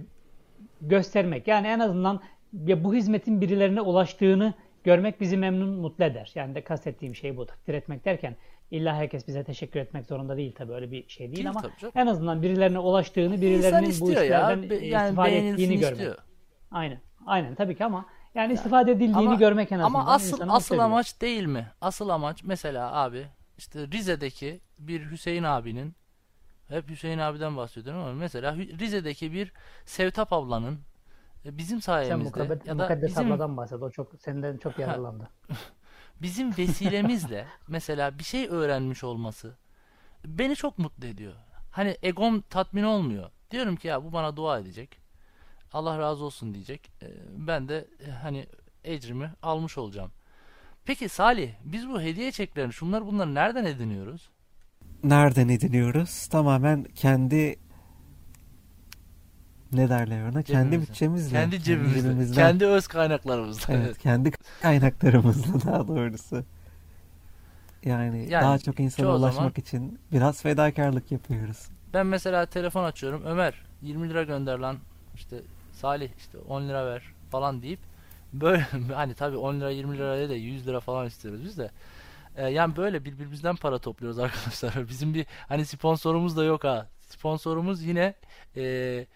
[0.81, 1.49] göstermek.
[1.49, 2.21] Yani en azından
[2.67, 6.33] ya bu hizmetin birilerine ulaştığını görmek bizi memnun, mutlu eder.
[6.35, 7.47] Yani de kastettiğim şey bu.
[7.47, 8.37] Takdir etmek derken
[8.71, 11.63] illa herkes bize teşekkür etmek zorunda değil tabii öyle bir şey değil, Değil ama
[11.95, 14.23] en azından birilerine ulaştığını, birilerinin bu ya.
[14.25, 15.93] işlerden Be- e, yani istifade ettiğini görmek.
[15.93, 16.17] istiyor.
[16.71, 17.01] Aynen.
[17.27, 21.21] Aynen tabii ki ama yani istifade edildiğini Ama, görmek en azından ama asıl asıl amaç
[21.21, 21.67] değil mi?
[21.81, 23.27] Asıl amaç mesela abi
[23.59, 25.95] işte Rize'deki bir Hüseyin abinin
[26.73, 29.53] hep Hüseyin abiden bahsediyorum ama mesela Rize'deki bir
[29.85, 30.81] Sevtap ablanın
[31.45, 33.83] e, bizim Sen sayemizde mukaddes, ya da mukaddes bizim abladan bahset.
[33.83, 35.31] O çok senden çok yararlandı.
[36.23, 39.57] bizim vesilemizle mesela bir şey öğrenmiş olması
[40.25, 41.35] beni çok mutlu ediyor.
[41.71, 43.31] Hani egom tatmin olmuyor.
[43.51, 44.99] Diyorum ki ya bu bana dua edecek.
[45.73, 46.93] Allah razı olsun diyecek.
[47.03, 47.07] Ee,
[47.37, 48.47] Ben de e, hani
[48.85, 50.13] ecrimi almış olacağım.
[50.85, 54.31] Peki Salih biz bu hediye çeklerini şunlar bunları nereden ediniyoruz?
[55.05, 56.27] Nereden ediniyoruz?
[56.27, 57.57] Tamamen kendi
[59.73, 60.43] ne derler ona?
[60.43, 61.31] Kendi bütçemizle.
[61.39, 62.35] Kendi cebimizden, cebimizden.
[62.35, 63.75] kendi öz kaynaklarımızdan.
[63.75, 64.31] Evet, kendi
[64.63, 66.45] kaynaklarımızla daha doğrusu.
[67.85, 71.67] Yani, Yani daha çok insana ulaşmak zaman- için biraz fedakarlık yapıyoruz.
[71.95, 73.23] Ben mesela telefon açıyorum.
[73.27, 74.77] Ömer 20 lira gönder lan.
[75.15, 75.37] İşte
[75.73, 77.79] Salih işte 10 lira ver falan deyip
[78.33, 78.61] böyle
[78.95, 81.71] hani tabii 10 lira 20 lira değil de 100 lira falan istiyoruz biz de.
[82.37, 84.89] Ee, yani böyle birbirimizden para topluyoruz arkadaşlar.
[84.89, 86.89] Bizim bir hani sponsorumuz da yok ha.
[87.01, 88.15] Sponsorumuz yine
[88.57, 89.07] ee,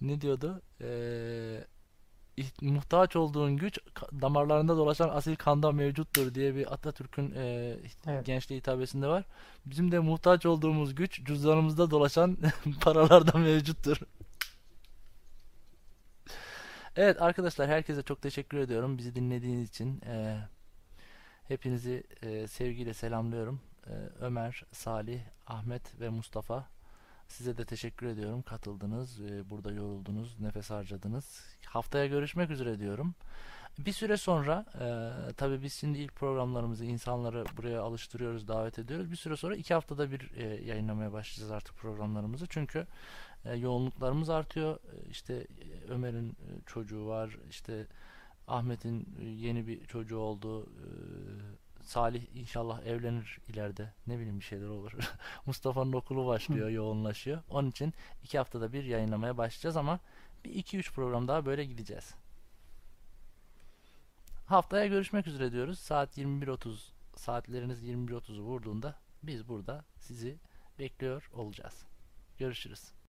[0.00, 0.62] ne diyordu?
[0.80, 1.64] Ee,
[2.38, 3.78] iht- muhtaç olduğun güç
[4.22, 7.76] damarlarında dolaşan asil kanda mevcuttur diye bir Atatürk'ün ee,
[8.06, 8.26] Evet.
[8.26, 9.24] gençliğe hitabesinde var.
[9.66, 12.38] Bizim de muhtaç olduğumuz güç cüzdanımızda dolaşan
[12.80, 13.98] paralarda mevcuttur.
[16.96, 20.00] Evet arkadaşlar herkese çok teşekkür ediyorum bizi dinlediğiniz için.
[20.06, 20.38] Ee,
[21.48, 23.60] hepinizi e, sevgiyle selamlıyorum.
[23.86, 23.90] Ee,
[24.20, 26.68] Ömer, Salih, Ahmet ve Mustafa.
[27.28, 28.42] Size de teşekkür ediyorum.
[28.42, 31.56] Katıldınız, e, burada yoruldunuz, nefes harcadınız.
[31.66, 33.14] Haftaya görüşmek üzere diyorum.
[33.78, 39.10] Bir süre sonra e, tabii biz şimdi ilk programlarımızı insanları buraya alıştırıyoruz, davet ediyoruz.
[39.10, 42.46] Bir süre sonra iki haftada bir e, yayınlamaya başlayacağız artık programlarımızı.
[42.46, 42.86] Çünkü
[43.44, 44.76] e, yoğunluklarımız artıyor.
[44.76, 47.86] E, işte e, Ömer'in e, çocuğu var, işte
[48.48, 50.62] Ahmet'in e, yeni bir çocuğu oldu.
[50.62, 50.86] E,
[51.82, 53.92] Salih inşallah evlenir ileride.
[54.06, 54.92] Ne bileyim bir şeyler olur.
[55.46, 57.42] Mustafa'nın okulu başlıyor, yoğunlaşıyor.
[57.50, 60.00] Onun için iki haftada bir yayınlamaya başlayacağız ama
[60.44, 62.14] bir iki üç program daha böyle gideceğiz.
[64.46, 65.78] Haftaya görüşmek üzere diyoruz.
[65.78, 66.76] Saat 21.30
[67.16, 70.38] saatleriniz 21.30'u vurduğunda biz burada sizi
[70.78, 71.84] bekliyor olacağız.
[72.38, 73.03] Görüşürüz.